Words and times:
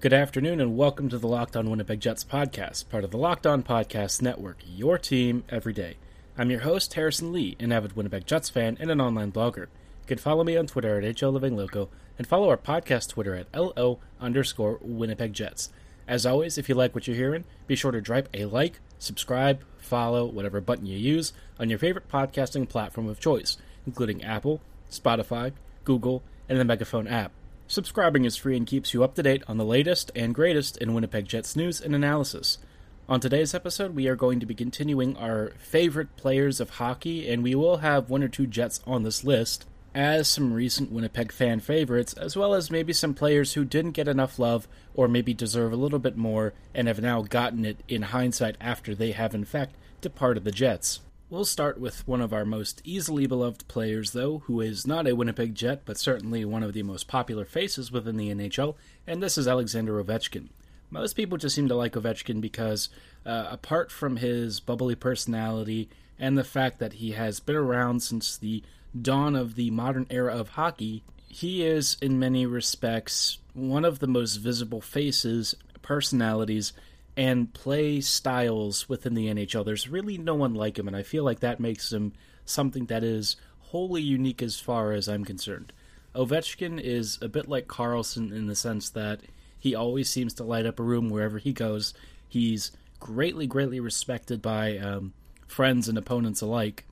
Good 0.00 0.14
afternoon, 0.14 0.62
and 0.62 0.78
welcome 0.78 1.10
to 1.10 1.18
the 1.18 1.26
Locked 1.26 1.54
On 1.58 1.68
Winnipeg 1.68 2.00
Jets 2.00 2.24
podcast, 2.24 2.88
part 2.88 3.04
of 3.04 3.10
the 3.10 3.18
Locked 3.18 3.46
On 3.46 3.62
Podcast 3.62 4.22
Network, 4.22 4.56
your 4.66 4.96
team 4.96 5.44
every 5.50 5.74
day. 5.74 5.98
I'm 6.38 6.50
your 6.50 6.60
host, 6.60 6.94
Harrison 6.94 7.34
Lee, 7.34 7.54
an 7.60 7.70
avid 7.70 7.96
Winnipeg 7.96 8.24
Jets 8.24 8.48
fan 8.48 8.78
and 8.80 8.90
an 8.90 8.98
online 8.98 9.30
blogger. 9.30 9.66
You 9.66 10.06
can 10.06 10.16
follow 10.16 10.42
me 10.42 10.56
on 10.56 10.68
Twitter 10.68 10.96
at 10.96 11.04
HLLivingLoco 11.04 11.88
and 12.16 12.26
follow 12.26 12.48
our 12.48 12.56
podcast 12.56 13.10
Twitter 13.10 13.34
at 13.34 13.54
LO 13.54 13.98
underscore 14.18 14.78
Winnipeg 14.80 15.34
Jets. 15.34 15.68
As 16.08 16.24
always, 16.24 16.56
if 16.56 16.70
you 16.70 16.74
like 16.74 16.94
what 16.94 17.06
you're 17.06 17.14
hearing, 17.14 17.44
be 17.66 17.76
sure 17.76 17.92
to 17.92 18.00
drop 18.00 18.26
a 18.32 18.46
like, 18.46 18.80
subscribe, 18.98 19.62
follow, 19.76 20.24
whatever 20.24 20.62
button 20.62 20.86
you 20.86 20.96
use 20.96 21.34
on 21.58 21.68
your 21.68 21.78
favorite 21.78 22.08
podcasting 22.08 22.66
platform 22.66 23.06
of 23.06 23.20
choice, 23.20 23.58
including 23.86 24.24
Apple, 24.24 24.62
Spotify, 24.90 25.52
Google, 25.84 26.22
and 26.48 26.58
the 26.58 26.64
Megaphone 26.64 27.06
app. 27.06 27.32
Subscribing 27.70 28.24
is 28.24 28.34
free 28.34 28.56
and 28.56 28.66
keeps 28.66 28.92
you 28.92 29.04
up 29.04 29.14
to 29.14 29.22
date 29.22 29.44
on 29.46 29.56
the 29.56 29.64
latest 29.64 30.10
and 30.16 30.34
greatest 30.34 30.76
in 30.78 30.92
Winnipeg 30.92 31.26
Jets 31.26 31.54
news 31.54 31.80
and 31.80 31.94
analysis. 31.94 32.58
On 33.08 33.20
today's 33.20 33.54
episode, 33.54 33.94
we 33.94 34.08
are 34.08 34.16
going 34.16 34.40
to 34.40 34.46
be 34.46 34.56
continuing 34.56 35.16
our 35.16 35.52
favorite 35.56 36.16
players 36.16 36.58
of 36.58 36.70
hockey, 36.70 37.30
and 37.30 37.44
we 37.44 37.54
will 37.54 37.76
have 37.76 38.10
one 38.10 38.24
or 38.24 38.28
two 38.28 38.48
Jets 38.48 38.80
on 38.88 39.04
this 39.04 39.22
list, 39.22 39.66
as 39.94 40.26
some 40.26 40.52
recent 40.52 40.90
Winnipeg 40.90 41.30
fan 41.30 41.60
favorites, 41.60 42.12
as 42.14 42.36
well 42.36 42.54
as 42.54 42.72
maybe 42.72 42.92
some 42.92 43.14
players 43.14 43.52
who 43.52 43.64
didn't 43.64 43.92
get 43.92 44.08
enough 44.08 44.40
love 44.40 44.66
or 44.92 45.06
maybe 45.06 45.32
deserve 45.32 45.72
a 45.72 45.76
little 45.76 46.00
bit 46.00 46.16
more 46.16 46.52
and 46.74 46.88
have 46.88 47.00
now 47.00 47.22
gotten 47.22 47.64
it 47.64 47.84
in 47.86 48.02
hindsight 48.02 48.56
after 48.60 48.96
they 48.96 49.12
have, 49.12 49.32
in 49.32 49.44
fact, 49.44 49.76
departed 50.00 50.42
the 50.42 50.50
Jets. 50.50 51.02
We'll 51.30 51.44
start 51.44 51.78
with 51.78 52.08
one 52.08 52.20
of 52.20 52.32
our 52.32 52.44
most 52.44 52.82
easily 52.82 53.24
beloved 53.28 53.68
players, 53.68 54.10
though, 54.10 54.38
who 54.46 54.60
is 54.60 54.84
not 54.84 55.06
a 55.06 55.14
Winnipeg 55.14 55.54
Jet, 55.54 55.82
but 55.84 55.96
certainly 55.96 56.44
one 56.44 56.64
of 56.64 56.72
the 56.72 56.82
most 56.82 57.06
popular 57.06 57.44
faces 57.44 57.92
within 57.92 58.16
the 58.16 58.34
NHL, 58.34 58.74
and 59.06 59.22
this 59.22 59.38
is 59.38 59.46
Alexander 59.46 60.02
Ovechkin. 60.02 60.48
Most 60.90 61.12
people 61.12 61.38
just 61.38 61.54
seem 61.54 61.68
to 61.68 61.76
like 61.76 61.92
Ovechkin 61.92 62.40
because, 62.40 62.88
uh, 63.24 63.46
apart 63.48 63.92
from 63.92 64.16
his 64.16 64.58
bubbly 64.58 64.96
personality 64.96 65.88
and 66.18 66.36
the 66.36 66.42
fact 66.42 66.80
that 66.80 66.94
he 66.94 67.12
has 67.12 67.38
been 67.38 67.54
around 67.54 68.02
since 68.02 68.36
the 68.36 68.64
dawn 69.00 69.36
of 69.36 69.54
the 69.54 69.70
modern 69.70 70.08
era 70.10 70.36
of 70.36 70.48
hockey, 70.48 71.04
he 71.28 71.64
is, 71.64 71.96
in 72.02 72.18
many 72.18 72.44
respects, 72.44 73.38
one 73.54 73.84
of 73.84 74.00
the 74.00 74.08
most 74.08 74.34
visible 74.38 74.80
faces, 74.80 75.54
personalities, 75.80 76.72
and 77.20 77.52
play 77.52 78.00
styles 78.00 78.88
within 78.88 79.12
the 79.12 79.26
NHL. 79.26 79.62
There's 79.62 79.90
really 79.90 80.16
no 80.16 80.34
one 80.34 80.54
like 80.54 80.78
him, 80.78 80.88
and 80.88 80.96
I 80.96 81.02
feel 81.02 81.22
like 81.22 81.40
that 81.40 81.60
makes 81.60 81.92
him 81.92 82.14
something 82.46 82.86
that 82.86 83.04
is 83.04 83.36
wholly 83.58 84.00
unique 84.00 84.40
as 84.40 84.58
far 84.58 84.92
as 84.92 85.06
I'm 85.06 85.26
concerned. 85.26 85.74
Ovechkin 86.14 86.80
is 86.80 87.18
a 87.20 87.28
bit 87.28 87.46
like 87.46 87.68
Carlson 87.68 88.32
in 88.32 88.46
the 88.46 88.54
sense 88.54 88.88
that 88.88 89.20
he 89.58 89.74
always 89.74 90.08
seems 90.08 90.32
to 90.34 90.44
light 90.44 90.64
up 90.64 90.80
a 90.80 90.82
room 90.82 91.10
wherever 91.10 91.36
he 91.36 91.52
goes. 91.52 91.92
He's 92.26 92.72
greatly, 93.00 93.46
greatly 93.46 93.80
respected 93.80 94.40
by 94.40 94.78
um, 94.78 95.12
friends 95.46 95.90
and 95.90 95.98
opponents 95.98 96.40
alike. 96.40 96.86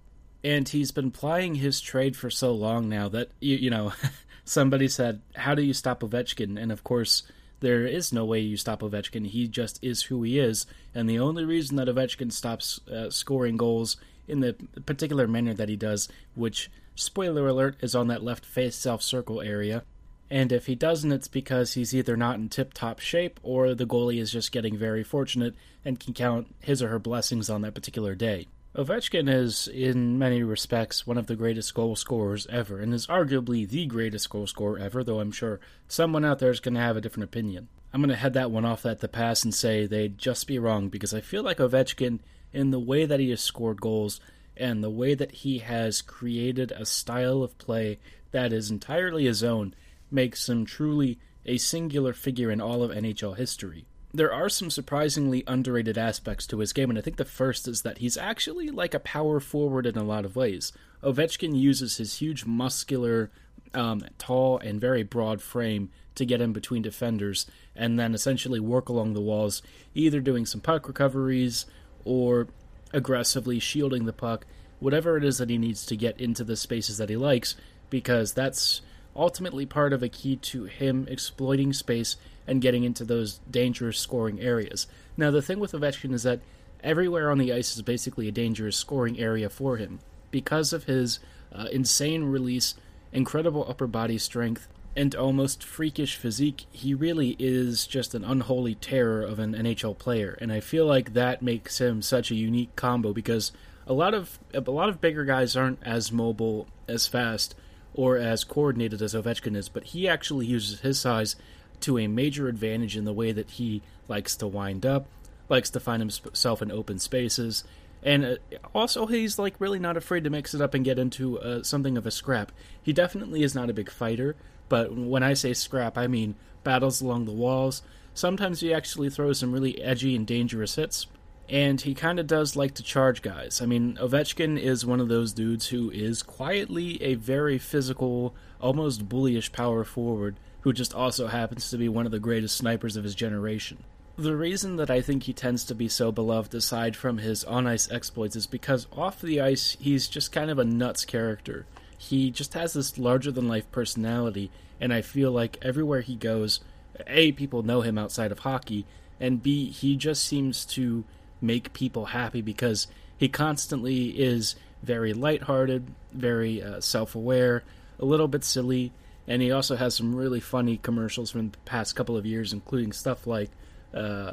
And 0.45 0.69
he's 0.69 0.91
been 0.91 1.11
plying 1.11 1.55
his 1.55 1.81
trade 1.81 2.17
for 2.19 2.29
so 2.29 2.53
long 2.53 2.91
now 2.91 3.09
that, 3.09 3.31
you, 3.41 3.57
you 3.57 3.71
know, 3.71 3.95
somebody 4.45 4.89
said, 4.89 5.23
How 5.37 5.55
do 5.55 5.63
you 5.63 5.73
stop 5.73 6.01
Ovechkin? 6.01 6.61
And 6.61 6.71
of 6.71 6.85
course, 6.85 7.23
there 7.61 7.87
is 7.87 8.13
no 8.13 8.25
way 8.25 8.41
you 8.41 8.57
stop 8.57 8.81
Ovechkin. 8.81 9.27
He 9.27 9.49
just 9.49 9.83
is 9.83 10.05
who 10.05 10.23
he 10.23 10.39
is, 10.39 10.67
and 10.95 11.09
the 11.09 11.19
only 11.19 11.45
reason 11.45 11.77
that 11.77 11.89
Ovechkin 11.89 12.33
stops 12.33 12.81
uh, 12.89 13.11
scoring 13.11 13.57
goals 13.57 13.97
in 14.27 14.41
the 14.41 14.55
particular 14.87 15.27
manner 15.27 15.55
that 15.55 15.69
he 15.69 15.77
does, 15.77 16.09
which 16.35 16.71
spoiler 16.95 17.49
alert 17.49 17.77
is 17.81 17.95
on 17.95 18.09
that 18.09 18.23
left 18.23 18.45
faceoff 18.45 19.03
circle 19.03 19.41
area, 19.41 19.83
and 20.31 20.53
if 20.53 20.67
he 20.67 20.75
doesn't, 20.75 21.13
it's 21.13 21.29
because 21.29 21.73
he's 21.73 21.95
either 21.95 22.17
not 22.17 22.37
in 22.37 22.49
tip-top 22.49 23.01
shape 23.01 23.41
or 23.43 23.75
the 23.75 23.87
goalie 23.87 24.21
is 24.21 24.31
just 24.31 24.53
getting 24.53 24.77
very 24.77 25.03
fortunate 25.03 25.55
and 25.85 25.99
can 25.99 26.13
count 26.13 26.55
his 26.61 26.83
or 26.83 26.89
her 26.89 26.99
blessings 26.99 27.49
on 27.49 27.63
that 27.63 27.75
particular 27.75 28.15
day. 28.15 28.47
Ovechkin 28.79 29.29
is, 29.29 29.67
in 29.67 30.21
many 30.21 30.45
respects, 30.45 31.05
one 31.05 31.19
of 31.19 31.27
the 31.27 31.35
greatest 31.35 31.75
goal 31.75 31.97
scorers 31.97 32.47
ever, 32.47 32.79
and 32.79 32.95
is 32.95 33.09
arguably 33.09 33.69
the 33.69 33.87
greatest 33.87 34.31
goal 34.31 34.47
scorer 34.47 34.79
ever, 34.79 35.03
though 35.03 35.19
I'm 35.19 35.33
sure 35.33 35.59
someone 35.89 36.25
out 36.25 36.39
there 36.39 36.53
is 36.53 36.61
going 36.61 36.75
to 36.75 36.81
have 36.81 36.97
a 36.97 37.01
different 37.01 37.25
opinion. 37.25 37.67
I'm 37.93 38.01
going 38.01 38.11
to 38.11 38.15
head 38.15 38.35
that 38.35 38.53
one 38.53 38.65
off 38.65 38.87
at 38.87 39.01
the 39.01 39.09
pass 39.09 39.43
and 39.43 39.53
say 39.53 39.85
they'd 39.85 40.17
just 40.17 40.47
be 40.47 40.61
wrong, 40.61 40.91
because 40.91 41.13
I 41.13 41.21
feel 41.21 41.43
like 41.43 41.57
Ovechkin, 41.57 42.21
in 42.53 42.71
the 42.71 42.79
way 42.79 43.05
that 43.05 43.19
he 43.19 43.31
has 43.31 43.41
scored 43.41 43.81
goals, 43.81 44.21
and 44.57 44.85
the 44.85 44.91
way 44.91 45.13
that 45.17 45.33
he 45.33 45.59
has 45.59 46.01
created 46.01 46.71
a 46.71 46.87
style 46.87 47.43
of 47.43 47.59
play 47.59 47.99
that 48.31 48.53
is 48.53 48.71
entirely 48.71 49.25
his 49.25 49.43
own, 49.43 49.75
makes 50.09 50.49
him 50.49 50.65
truly 50.65 51.19
a 51.45 51.59
singular 51.59 52.13
figure 52.13 52.53
in 52.53 52.61
all 52.61 52.85
of 52.85 52.93
NHL 52.93 53.37
history 53.37 53.88
there 54.13 54.33
are 54.33 54.49
some 54.49 54.71
surprisingly 54.71 55.45
underrated 55.47 55.99
aspects 55.99 56.47
to 56.47 56.59
his 56.59 56.73
game, 56.73 56.91
and 56.91 56.99
I 56.99 57.03
think 57.03 57.17
the 57.17 57.25
first 57.25 57.69
is 57.69 57.83
that 57.83 57.99
he's 57.99 58.17
actually 58.17 58.71
like 58.71 58.95
a 58.95 59.01
power 59.01 59.39
forward 59.41 59.87
in 59.87 59.97
a 59.97 60.05
lot 60.05 60.25
of 60.25 60.37
ways. 60.37 60.73
Ovechkin 61.03 61.59
uses 61.59 61.99
his 61.99 62.19
huge, 62.19 62.47
muscular, 62.47 63.31
um, 63.75 64.03
tall, 64.17 64.59
and 64.59 64.81
very 64.81 65.03
broad 65.03 65.43
frame 65.43 65.91
to 66.15 66.25
get 66.25 66.41
in 66.41 66.53
between 66.53 66.83
defenders 66.83 67.47
and 67.77 67.99
then 67.99 68.15
essentially 68.15 68.59
work 68.59 68.89
along 68.89 69.13
the 69.13 69.21
walls, 69.21 69.63
either 69.95 70.21
doing 70.21 70.47
some 70.47 70.61
puck 70.61 70.89
recoveries 70.89 71.67
or 72.05 72.49
aggressively 72.93 73.59
shielding 73.59 74.07
the 74.07 74.13
puck, 74.13 74.47
whatever 74.81 75.17
it 75.17 75.25
is 75.25 75.39
that 75.39 75.51
he 75.51 75.59
needs 75.59 75.85
to 75.87 75.97
get 75.97 76.21
into 76.21 76.45
the 76.45 76.57
spaces 76.57 76.97
that 76.97 77.11
he 77.11 77.17
likes, 77.17 77.55
because 77.91 78.33
that's 78.33 78.81
ultimately 79.19 79.67
part 79.67 79.93
of 79.93 80.03
a 80.03 80.09
key 80.09 80.37
to 80.37 80.65
him 80.65 81.07
exploiting 81.11 81.73
space 81.73 82.17
and 82.47 82.63
getting 82.63 82.85
into 82.85 83.05
those 83.05 83.41
dangerous 83.51 83.99
scoring 83.99 84.41
areas. 84.41 84.87
Now, 85.17 85.31
the 85.31 85.43
thing 85.43 85.59
with 85.59 85.73
Ovechkin 85.73 86.15
is 86.15 86.23
that 86.23 86.41
everywhere 86.83 87.31
on 87.31 87.39
the 87.39 87.53
ice 87.53 87.75
is 87.75 87.83
basically 87.83 88.29
a 88.29 88.33
dangerous 88.33 88.77
scoring 88.77 89.19
area 89.19 89.51
for 89.51 89.77
him 89.77 89.99
because 90.31 90.73
of 90.73 90.85
his 90.85 91.19
uh, 91.53 91.67
insane 91.73 92.25
release, 92.25 92.75
incredible 93.13 93.67
upper 93.69 93.87
body 93.87 94.19
strength, 94.19 94.69
and 94.97 95.15
almost 95.15 95.63
freakish 95.63 96.17
physique. 96.17 96.67
He 96.73 96.95
really 96.95 97.37
is 97.39 97.87
just 97.87 98.15
an 98.15 98.25
unholy 98.25 98.75
terror 98.75 99.23
of 99.23 99.39
an 99.39 99.55
NHL 99.55 99.99
player, 99.99 100.37
and 100.41 100.53
I 100.53 100.61
feel 100.61 100.87
like 100.87 101.15
that 101.15 101.43
makes 101.43 101.81
him 101.81 102.03
such 102.03 102.31
a 102.31 102.37
unique 102.37 102.75
combo 102.77 103.13
because 103.13 103.53
a 103.87 103.93
lot 103.93 104.15
of 104.15 104.39
a 104.53 104.61
lot 104.61 104.89
of 104.89 105.01
bigger 105.01 105.25
guys 105.25 105.57
aren't 105.57 105.83
as 105.83 106.13
mobile, 106.13 106.67
as 106.87 107.07
fast, 107.07 107.55
or 107.99 108.17
as 108.17 108.45
coordinated 108.45 109.03
as 109.03 109.13
Ovechkin 109.13 109.57
is, 109.57 109.69
but 109.69 109.83
he 109.83 110.09
actually 110.09 110.47
uses 110.47 110.79
his 110.83 111.01
size 111.01 111.35
to 111.81 111.99
a 111.99 112.07
major 112.07 112.47
advantage 112.47 112.97
in 112.97 113.05
the 113.05 113.13
way 113.13 113.33
that 113.33 113.51
he 113.51 113.83
likes 114.07 114.37
to 114.37 114.47
wind 114.47 114.87
up, 114.87 115.09
likes 115.49 115.69
to 115.69 115.81
find 115.81 116.01
himself 116.01 116.63
in 116.63 116.71
open 116.71 117.01
spaces, 117.01 117.65
and 118.05 118.25
uh, 118.25 118.37
also 118.73 119.07
he's 119.07 119.37
like 119.37 119.57
really 119.59 119.81
not 119.81 119.97
afraid 119.97 120.23
to 120.23 120.31
mix 120.31 120.55
it 120.55 120.61
up 120.61 120.75
and 120.75 120.85
get 120.85 120.97
into 120.97 121.41
uh, 121.41 121.65
something 121.65 121.99
of 121.99 122.07
a 122.07 122.13
scrap. 122.13 122.53
He 122.81 122.93
definitely 122.93 123.43
is 123.43 123.57
not 123.57 123.69
a 123.69 123.75
big 123.75 123.91
fighter, 123.91 124.37
but 124.69 124.95
when 124.97 125.25
I 125.25 125.35
say 125.35 125.53
scrap, 125.53 125.99
I 125.99 126.07
mean 126.07 126.37
battles 126.63 127.01
along 127.01 127.25
the 127.25 127.33
walls. 127.33 127.83
Sometimes 128.15 128.61
he 128.61 128.73
actually 128.73 129.11
throws 129.11 129.41
some 129.41 129.51
really 129.51 129.83
edgy 129.83 130.15
and 130.15 130.25
dangerous 130.25 130.77
hits, 130.77 131.09
and 131.49 131.81
he 131.81 131.95
kind 131.95 132.19
of 132.21 132.27
does 132.27 132.57
like 132.57 132.75
to 132.75 132.83
charge 132.83 133.23
guys. 133.23 133.63
I 133.63 133.67
mean, 133.67 133.97
Ovechkin 134.01 134.61
is 134.61 134.85
one 134.85 135.01
of 135.01 135.09
those 135.09 135.33
dudes 135.33 135.69
who 135.69 135.91
is 135.91 136.23
quietly 136.23 137.03
a 137.03 137.15
very 137.15 137.59
physical, 137.59 138.35
almost 138.61 139.09
bullyish 139.09 139.53
power 139.53 139.85
forward 139.85 140.37
who 140.61 140.73
just 140.73 140.95
also 140.95 141.29
happens 141.29 141.71
to 141.71 141.79
be 141.79 141.89
one 141.89 142.05
of 142.05 142.13
the 142.13 142.19
greatest 142.19 142.57
snipers 142.57 142.97
of 142.97 143.05
his 143.05 143.15
generation. 143.15 143.85
The 144.17 144.37
reason 144.37 144.77
that 144.77 144.91
I 144.91 145.01
think 145.01 145.23
he 145.23 145.33
tends 145.33 145.65
to 145.65 145.75
be 145.75 145.89
so 145.89 146.11
beloved 146.11 146.53
aside 146.53 146.97
from 146.97 147.19
his 147.19 147.45
on 147.45 147.67
ice 147.67 147.91
exploits 147.91 148.35
is 148.35 148.47
because 148.47 148.89
off 148.93 149.23
the 149.23 149.41
ice, 149.41 149.77
he's 149.81 150.09
just 150.09 150.33
kind 150.33 150.51
of 150.51 150.59
a 150.59 150.65
nuts 150.65 151.05
character. 151.05 151.67
He 151.97 152.31
just 152.31 152.55
has 152.55 152.73
this 152.73 152.99
larger 152.99 153.31
than 153.31 153.49
life 153.49 153.71
personality, 153.71 154.51
and 154.81 154.93
I 154.93 155.03
feel 155.03 155.31
like 155.31 155.57
everywhere 155.63 156.01
he 156.01 156.17
goes, 156.17 156.61
A, 157.07 157.33
people 157.33 157.63
know 157.63 157.83
him 157.83 157.97
outside 157.97 158.33
of 158.33 158.41
hockey, 158.41 158.87
and 159.21 159.43
B, 159.43 159.71
he 159.71 159.97
just 159.97 160.25
seems 160.25 160.65
to 160.67 161.05
make 161.41 161.73
people 161.73 162.07
happy 162.07 162.43
because 162.43 162.87
he 163.17 163.29
constantly 163.29 164.09
is 164.09 164.57
very 164.83 165.13
lighthearted, 165.13 165.87
very 166.13 166.63
uh, 166.63 166.81
self-aware, 166.81 167.65
a 167.99 168.05
little 168.05 168.29
bit 168.29 168.45
silly, 168.45 168.93
and 169.27 169.43
he 169.43 169.51
also 169.51 169.77
has 169.77 169.95
some 169.95 170.15
really 170.15 170.41
funny 170.41 170.77
commercials 170.79 171.31
from 171.31 171.51
the 171.51 171.59
past 171.59 171.97
couple 171.97 172.17
of 172.17 172.25
years, 172.25 172.53
including 172.53 172.93
stuff 172.93 173.27
like 173.27 173.51
uh, 173.93 174.33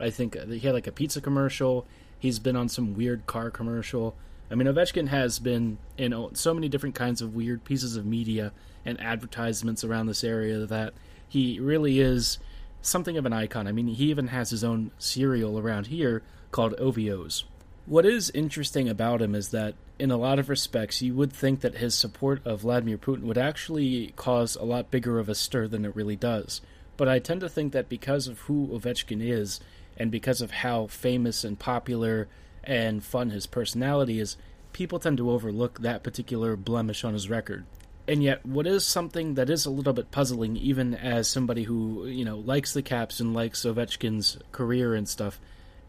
I 0.00 0.10
think 0.10 0.36
he 0.48 0.58
had 0.60 0.74
like 0.74 0.86
a 0.86 0.92
pizza 0.92 1.20
commercial. 1.20 1.86
He's 2.18 2.38
been 2.38 2.56
on 2.56 2.68
some 2.68 2.94
weird 2.94 3.26
car 3.26 3.50
commercial. 3.50 4.16
I 4.50 4.54
mean, 4.54 4.66
Ovechkin 4.66 5.08
has 5.08 5.38
been 5.38 5.78
in 5.96 6.14
so 6.34 6.54
many 6.54 6.68
different 6.68 6.94
kinds 6.94 7.22
of 7.22 7.34
weird 7.34 7.64
pieces 7.64 7.96
of 7.96 8.04
media 8.04 8.52
and 8.84 9.00
advertisements 9.00 9.84
around 9.84 10.06
this 10.06 10.24
area 10.24 10.66
that 10.66 10.94
he 11.28 11.58
really 11.60 12.00
is 12.00 12.38
something 12.86 13.16
of 13.16 13.26
an 13.26 13.32
icon. 13.32 13.66
I 13.66 13.72
mean, 13.72 13.88
he 13.88 14.10
even 14.10 14.28
has 14.28 14.50
his 14.50 14.64
own 14.64 14.90
cereal 14.98 15.58
around 15.58 15.88
here 15.88 16.22
called 16.50 16.76
Ovi 16.78 17.12
O's. 17.12 17.44
What 17.86 18.06
is 18.06 18.30
interesting 18.30 18.88
about 18.88 19.20
him 19.20 19.34
is 19.34 19.50
that, 19.50 19.74
in 19.98 20.10
a 20.10 20.16
lot 20.16 20.38
of 20.38 20.48
respects, 20.48 21.02
you 21.02 21.14
would 21.14 21.32
think 21.32 21.60
that 21.60 21.76
his 21.76 21.94
support 21.94 22.44
of 22.46 22.60
Vladimir 22.60 22.96
Putin 22.96 23.22
would 23.22 23.38
actually 23.38 24.12
cause 24.16 24.56
a 24.56 24.64
lot 24.64 24.90
bigger 24.90 25.18
of 25.18 25.28
a 25.28 25.34
stir 25.34 25.68
than 25.68 25.84
it 25.84 25.94
really 25.94 26.16
does. 26.16 26.60
But 26.96 27.08
I 27.08 27.18
tend 27.18 27.40
to 27.42 27.48
think 27.48 27.72
that 27.72 27.88
because 27.88 28.26
of 28.26 28.40
who 28.40 28.68
Ovechkin 28.68 29.20
is, 29.20 29.60
and 29.96 30.10
because 30.10 30.40
of 30.40 30.50
how 30.50 30.86
famous 30.86 31.44
and 31.44 31.58
popular 31.58 32.28
and 32.62 33.04
fun 33.04 33.30
his 33.30 33.46
personality 33.46 34.18
is, 34.18 34.36
people 34.72 34.98
tend 34.98 35.18
to 35.18 35.30
overlook 35.30 35.80
that 35.80 36.02
particular 36.02 36.56
blemish 36.56 37.04
on 37.04 37.12
his 37.12 37.28
record. 37.30 37.64
And 38.06 38.22
yet, 38.22 38.44
what 38.44 38.66
is 38.66 38.84
something 38.84 39.34
that 39.34 39.48
is 39.48 39.64
a 39.64 39.70
little 39.70 39.94
bit 39.94 40.10
puzzling, 40.10 40.56
even 40.56 40.94
as 40.94 41.26
somebody 41.26 41.62
who 41.62 42.06
you 42.06 42.24
know 42.24 42.38
likes 42.38 42.74
the 42.74 42.82
Caps 42.82 43.20
and 43.20 43.32
likes 43.32 43.64
Ovechkin's 43.64 44.38
career 44.52 44.94
and 44.94 45.08
stuff, 45.08 45.40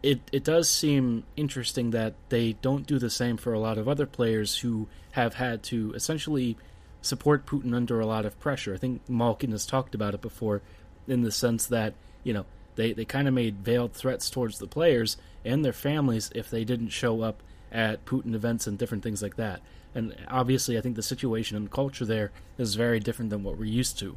it 0.02 0.20
it 0.32 0.44
does 0.44 0.68
seem 0.68 1.24
interesting 1.36 1.90
that 1.90 2.14
they 2.30 2.54
don't 2.54 2.86
do 2.86 2.98
the 2.98 3.10
same 3.10 3.36
for 3.36 3.52
a 3.52 3.60
lot 3.60 3.76
of 3.76 3.88
other 3.88 4.06
players 4.06 4.58
who 4.58 4.88
have 5.12 5.34
had 5.34 5.62
to 5.64 5.92
essentially 5.94 6.56
support 7.02 7.46
Putin 7.46 7.74
under 7.74 8.00
a 8.00 8.06
lot 8.06 8.24
of 8.24 8.38
pressure. 8.40 8.74
I 8.74 8.78
think 8.78 9.08
Malkin 9.08 9.52
has 9.52 9.66
talked 9.66 9.94
about 9.94 10.14
it 10.14 10.22
before, 10.22 10.62
in 11.06 11.22
the 11.22 11.32
sense 11.32 11.66
that 11.66 11.92
you 12.24 12.32
know 12.32 12.46
they 12.76 12.92
they 12.94 13.04
kind 13.04 13.28
of 13.28 13.34
made 13.34 13.56
veiled 13.56 13.92
threats 13.92 14.30
towards 14.30 14.58
the 14.58 14.66
players 14.66 15.18
and 15.44 15.64
their 15.64 15.72
families 15.72 16.30
if 16.34 16.48
they 16.50 16.64
didn't 16.64 16.88
show 16.88 17.20
up 17.20 17.42
at 17.70 18.04
Putin 18.06 18.34
events 18.34 18.66
and 18.66 18.78
different 18.78 19.02
things 19.02 19.22
like 19.22 19.36
that. 19.36 19.60
And 19.96 20.14
obviously, 20.28 20.76
I 20.76 20.82
think 20.82 20.94
the 20.94 21.02
situation 21.02 21.56
and 21.56 21.70
culture 21.70 22.04
there 22.04 22.30
is 22.58 22.74
very 22.74 23.00
different 23.00 23.30
than 23.30 23.42
what 23.42 23.56
we're 23.56 23.64
used 23.64 23.98
to. 24.00 24.16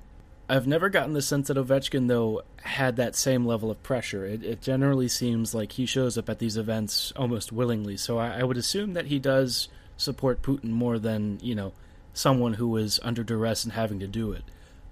I've 0.50 0.68
never 0.68 0.90
gotten 0.90 1.14
the 1.14 1.22
sense 1.22 1.48
that 1.48 1.58
Ovechkin, 1.58 2.08
though, 2.08 2.42
had 2.64 2.98
that 2.98 3.16
same 3.16 3.46
level 3.46 3.72
of 3.72 3.82
pressure. 3.82 4.26
It, 4.26 4.44
it 4.44 4.62
generally 4.62 5.08
seems 5.08 5.56
like 5.56 5.72
he 5.72 5.86
shows 5.86 6.18
up 6.18 6.28
at 6.28 6.40
these 6.40 6.58
events 6.58 7.14
almost 7.16 7.54
willingly. 7.54 7.96
So 7.98 8.18
I, 8.18 8.40
I 8.40 8.44
would 8.44 8.58
assume 8.58 8.94
that 8.94 9.06
he 9.06 9.20
does 9.20 9.70
support 9.96 10.42
Putin 10.42 10.72
more 10.72 11.00
than, 11.00 11.40
you 11.42 11.56
know, 11.56 11.72
someone 12.14 12.54
who 12.56 12.76
is 12.76 13.00
under 13.02 13.24
duress 13.24 13.64
and 13.64 13.72
having 13.72 14.00
to 14.00 14.08
do 14.08 14.34
it. 14.34 14.44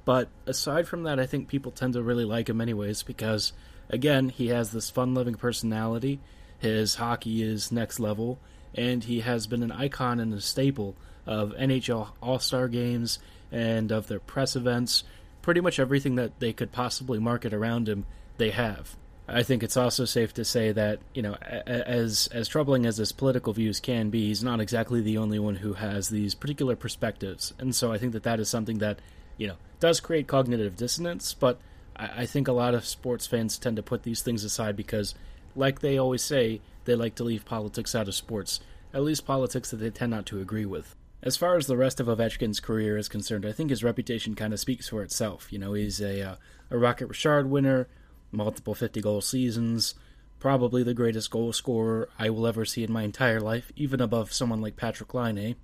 But 0.06 0.30
aside 0.46 0.88
from 0.88 1.04
that, 1.04 1.20
I 1.20 1.26
think 1.26 1.50
people 1.50 1.74
tend 1.74 1.94
to 1.94 2.02
really 2.02 2.24
like 2.24 2.48
him 2.48 2.62
anyways 2.62 3.04
because, 3.04 3.52
again, 3.90 4.30
he 4.30 4.48
has 4.48 4.72
this 4.72 4.90
fun 4.90 5.14
loving 5.14 5.36
personality. 5.36 6.20
His 6.60 6.96
hockey 6.96 7.44
is 7.44 7.74
next 7.74 8.00
level, 8.00 8.40
and 8.76 9.04
he 9.04 9.22
has 9.22 9.48
been 9.48 9.64
an 9.64 9.72
icon 9.72 10.20
and 10.20 10.34
a 10.34 10.42
staple 10.42 10.96
of 11.26 11.54
NHL 11.54 12.10
All 12.22 12.40
Star 12.40 12.68
games 12.68 13.20
and 13.52 13.92
of 13.92 14.08
their 14.08 14.20
press 14.20 14.56
events. 14.56 15.04
Pretty 15.42 15.62
much 15.62 15.80
everything 15.80 16.16
that 16.16 16.40
they 16.40 16.54
could 16.54 16.72
possibly 16.72 17.20
market 17.20 17.54
around 17.54 17.88
him, 17.88 18.06
they 18.38 18.52
have. 18.52 18.96
I 19.30 19.44
think 19.44 19.62
it's 19.62 19.76
also 19.76 20.06
safe 20.06 20.34
to 20.36 20.46
say 20.46 20.72
that 20.72 21.00
you 21.14 21.22
know, 21.22 21.34
as 21.34 22.30
as 22.32 22.48
troubling 22.48 22.86
as 22.86 22.98
his 22.98 23.12
political 23.12 23.52
views 23.52 23.80
can 23.82 24.10
be, 24.10 24.28
he's 24.28 24.44
not 24.44 24.62
exactly 24.62 25.02
the 25.02 25.18
only 25.18 25.38
one 25.38 25.56
who 25.56 25.74
has 25.74 26.08
these 26.08 26.34
particular 26.34 26.78
perspectives, 26.78 27.54
and 27.60 27.76
so 27.76 27.92
I 27.92 27.98
think 27.98 28.14
that 28.14 28.24
that 28.24 28.40
is 28.40 28.48
something 28.48 28.78
that 28.78 29.00
you 29.38 29.48
know 29.48 29.56
does 29.82 30.00
create 30.00 30.28
cognitive 30.28 30.78
dissonance. 30.78 31.34
But 31.34 31.60
I, 31.98 32.22
I 32.22 32.26
think 32.26 32.48
a 32.48 32.54
lot 32.54 32.74
of 32.74 32.86
sports 32.86 33.28
fans 33.28 33.58
tend 33.58 33.76
to 33.76 33.84
put 33.84 34.04
these 34.04 34.22
things 34.22 34.46
aside 34.46 34.78
because, 34.78 35.14
like 35.58 35.82
they 35.82 35.98
always 35.98 36.24
say, 36.24 36.62
they 36.88 36.96
like 36.96 37.14
to 37.16 37.24
leave 37.24 37.46
politics 37.46 37.94
out 37.94 38.08
of 38.08 38.16
sports, 38.16 38.60
at 38.92 39.04
least 39.04 39.28
politics 39.28 39.70
that 39.70 39.78
they 39.78 39.92
tend 39.92 40.10
not 40.10 40.26
to 40.26 40.42
agree 40.42 40.66
with. 40.66 40.96
As 41.22 41.38
far 41.38 41.56
as 41.56 41.68
the 41.68 41.78
rest 41.78 42.00
of 42.00 42.08
Ovechkin's 42.08 42.60
career 42.60 42.98
is 42.98 43.08
concerned, 43.08 43.46
I 43.46 43.52
think 43.52 43.70
his 43.70 43.84
reputation 43.84 44.34
kind 44.34 44.54
of 44.54 44.60
speaks 44.60 44.90
for 44.90 45.04
itself. 45.04 45.54
You 45.54 45.60
know, 45.60 45.74
he's 45.74 46.02
a 46.02 46.22
uh, 46.22 46.36
a 46.72 46.78
Rocket 46.80 47.08
Richard 47.08 47.48
winner, 47.48 47.88
multiple 48.32 48.74
50 48.74 49.00
goal 49.02 49.22
seasons, 49.22 49.94
probably 50.40 50.82
the 50.82 50.96
greatest 50.96 51.30
goal 51.30 51.54
scorer 51.54 52.10
I 52.18 52.32
will 52.32 52.48
ever 52.48 52.66
see 52.66 52.84
in 52.84 52.92
my 52.92 53.04
entire 53.04 53.40
life, 53.40 53.72
even 53.76 54.02
above 54.02 54.34
someone 54.34 54.62
like 54.62 54.76
Patrick 54.76 55.14
Laine 55.14 55.56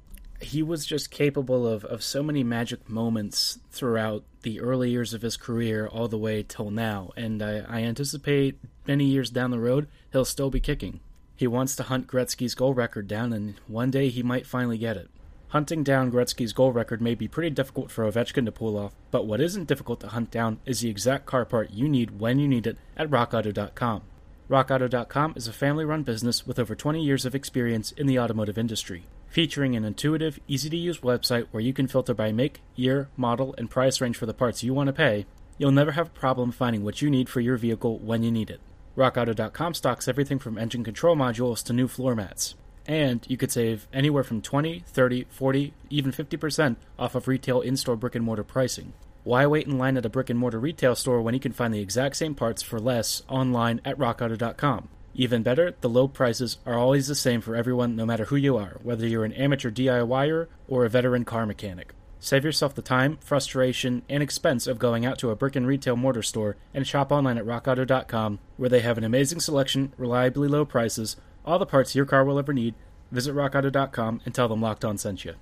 he 0.43 0.61
was 0.61 0.85
just 0.85 1.11
capable 1.11 1.67
of, 1.67 1.85
of 1.85 2.03
so 2.03 2.21
many 2.21 2.43
magic 2.43 2.89
moments 2.89 3.59
throughout 3.71 4.23
the 4.41 4.59
early 4.59 4.89
years 4.89 5.13
of 5.13 5.21
his 5.21 5.37
career 5.37 5.87
all 5.87 6.07
the 6.07 6.17
way 6.17 6.43
till 6.43 6.69
now, 6.69 7.11
and 7.15 7.41
I, 7.41 7.63
I 7.67 7.81
anticipate 7.81 8.59
many 8.85 9.05
years 9.05 9.29
down 9.29 9.51
the 9.51 9.59
road 9.59 9.87
he'll 10.11 10.25
still 10.25 10.49
be 10.49 10.59
kicking. 10.59 10.99
He 11.35 11.47
wants 11.47 11.75
to 11.75 11.83
hunt 11.83 12.07
Gretzky's 12.07 12.55
goal 12.55 12.73
record 12.73 13.07
down, 13.07 13.33
and 13.33 13.55
one 13.67 13.91
day 13.91 14.09
he 14.09 14.23
might 14.23 14.47
finally 14.47 14.77
get 14.77 14.97
it. 14.97 15.09
Hunting 15.49 15.83
down 15.83 16.11
Gretzky's 16.11 16.53
goal 16.53 16.71
record 16.71 17.01
may 17.01 17.15
be 17.15 17.27
pretty 17.27 17.49
difficult 17.49 17.91
for 17.91 18.09
Ovechkin 18.09 18.45
to 18.45 18.51
pull 18.51 18.77
off, 18.77 18.93
but 19.11 19.25
what 19.25 19.41
isn't 19.41 19.67
difficult 19.67 19.99
to 19.99 20.07
hunt 20.07 20.31
down 20.31 20.59
is 20.65 20.79
the 20.79 20.89
exact 20.89 21.25
car 21.25 21.45
part 21.45 21.71
you 21.71 21.87
need 21.87 22.19
when 22.19 22.39
you 22.39 22.47
need 22.47 22.65
it 22.65 22.77
at 22.97 23.09
RockAuto.com. 23.09 24.01
RockAuto.com 24.49 25.33
is 25.35 25.47
a 25.47 25.53
family 25.53 25.85
run 25.85 26.03
business 26.03 26.45
with 26.45 26.59
over 26.59 26.75
20 26.75 27.03
years 27.03 27.25
of 27.25 27.35
experience 27.35 27.91
in 27.91 28.07
the 28.07 28.19
automotive 28.19 28.57
industry 28.57 29.05
featuring 29.33 29.75
an 29.75 29.83
intuitive, 29.83 30.39
easy 30.47 30.69
to 30.69 30.77
use 30.77 30.99
website 30.99 31.47
where 31.49 31.63
you 31.63 31.73
can 31.73 31.87
filter 31.87 32.13
by 32.13 32.31
make, 32.31 32.61
year, 32.75 33.09
model, 33.17 33.55
and 33.57 33.67
price 33.67 33.99
range 33.99 34.15
for 34.15 34.27
the 34.27 34.33
parts 34.33 34.61
you 34.61 34.75
want 34.75 34.85
to 34.85 34.93
pay, 34.93 35.25
you'll 35.57 35.71
never 35.71 35.93
have 35.93 36.05
a 36.05 36.11
problem 36.11 36.51
finding 36.51 36.83
what 36.83 37.01
you 37.01 37.09
need 37.09 37.27
for 37.27 37.39
your 37.39 37.57
vehicle 37.57 37.97
when 37.97 38.21
you 38.21 38.29
need 38.29 38.51
it. 38.51 38.61
RockAuto.com 38.95 39.73
stocks 39.73 40.07
everything 40.07 40.37
from 40.37 40.57
engine 40.57 40.83
control 40.83 41.15
modules 41.15 41.63
to 41.63 41.73
new 41.73 41.87
floor 41.87 42.15
mats. 42.15 42.53
And 42.85 43.25
you 43.27 43.37
could 43.37 43.51
save 43.51 43.87
anywhere 43.91 44.23
from 44.23 44.41
20, 44.41 44.83
30, 44.85 45.25
40, 45.29 45.73
even 45.89 46.11
50% 46.11 46.75
off 46.99 47.15
of 47.15 47.27
retail 47.27 47.61
in 47.61 47.75
store 47.75 47.95
brick 47.95 48.13
and 48.13 48.23
mortar 48.23 48.43
pricing. 48.43 48.93
Why 49.23 49.47
wait 49.47 49.67
in 49.67 49.77
line 49.77 49.97
at 49.97 50.05
a 50.05 50.09
brick 50.09 50.29
and 50.29 50.37
mortar 50.37 50.59
retail 50.59 50.95
store 50.95 51.21
when 51.21 51.33
you 51.33 51.39
can 51.39 51.53
find 51.53 51.73
the 51.73 51.81
exact 51.81 52.17
same 52.17 52.35
parts 52.35 52.61
for 52.61 52.79
less 52.79 53.23
online 53.27 53.81
at 53.83 53.97
rockauto.com? 53.97 54.89
Even 55.15 55.43
better, 55.43 55.75
the 55.81 55.89
low 55.89 56.07
prices 56.07 56.57
are 56.65 56.77
always 56.77 57.07
the 57.07 57.15
same 57.15 57.39
for 57.39 57.55
everyone, 57.55 57.95
no 57.95 58.05
matter 58.05 58.25
who 58.25 58.35
you 58.35 58.57
are, 58.57 58.79
whether 58.83 59.07
you're 59.07 59.25
an 59.25 59.33
amateur 59.33 59.71
DIYer 59.71 60.47
or 60.67 60.85
a 60.85 60.89
veteran 60.89 61.23
car 61.23 61.45
mechanic. 61.45 61.93
Save 62.23 62.45
yourself 62.45 62.73
the 62.73 62.81
time, 62.81 63.17
frustration, 63.17 64.01
and 64.07 64.23
expense 64.23 64.65
of 64.65 64.79
going 64.79 65.05
out 65.05 65.17
to 65.17 65.29
a 65.29 65.35
brick 65.35 65.57
and 65.57 65.67
retail 65.67 65.97
mortar 65.97 66.23
store 66.23 66.55
and 66.73 66.87
shop 66.87 67.11
online 67.11 67.37
at 67.37 67.45
rockauto.com, 67.45 68.39
where 68.55 68.69
they 68.69 68.79
have 68.79 68.97
an 68.97 69.03
amazing 69.03 69.41
selection, 69.41 69.91
reliably 69.97 70.47
low 70.47 70.63
prices, 70.63 71.17
all 71.43 71.59
the 71.59 71.65
parts 71.65 71.95
your 71.95 72.05
car 72.05 72.23
will 72.23 72.39
ever 72.39 72.53
need. 72.53 72.75
Visit 73.11 73.35
rockauto.com 73.35 74.21
and 74.23 74.33
tell 74.33 74.47
them 74.47 74.61
Locked 74.61 74.85
On 74.85 74.97
sent 74.97 75.25
you. 75.25 75.33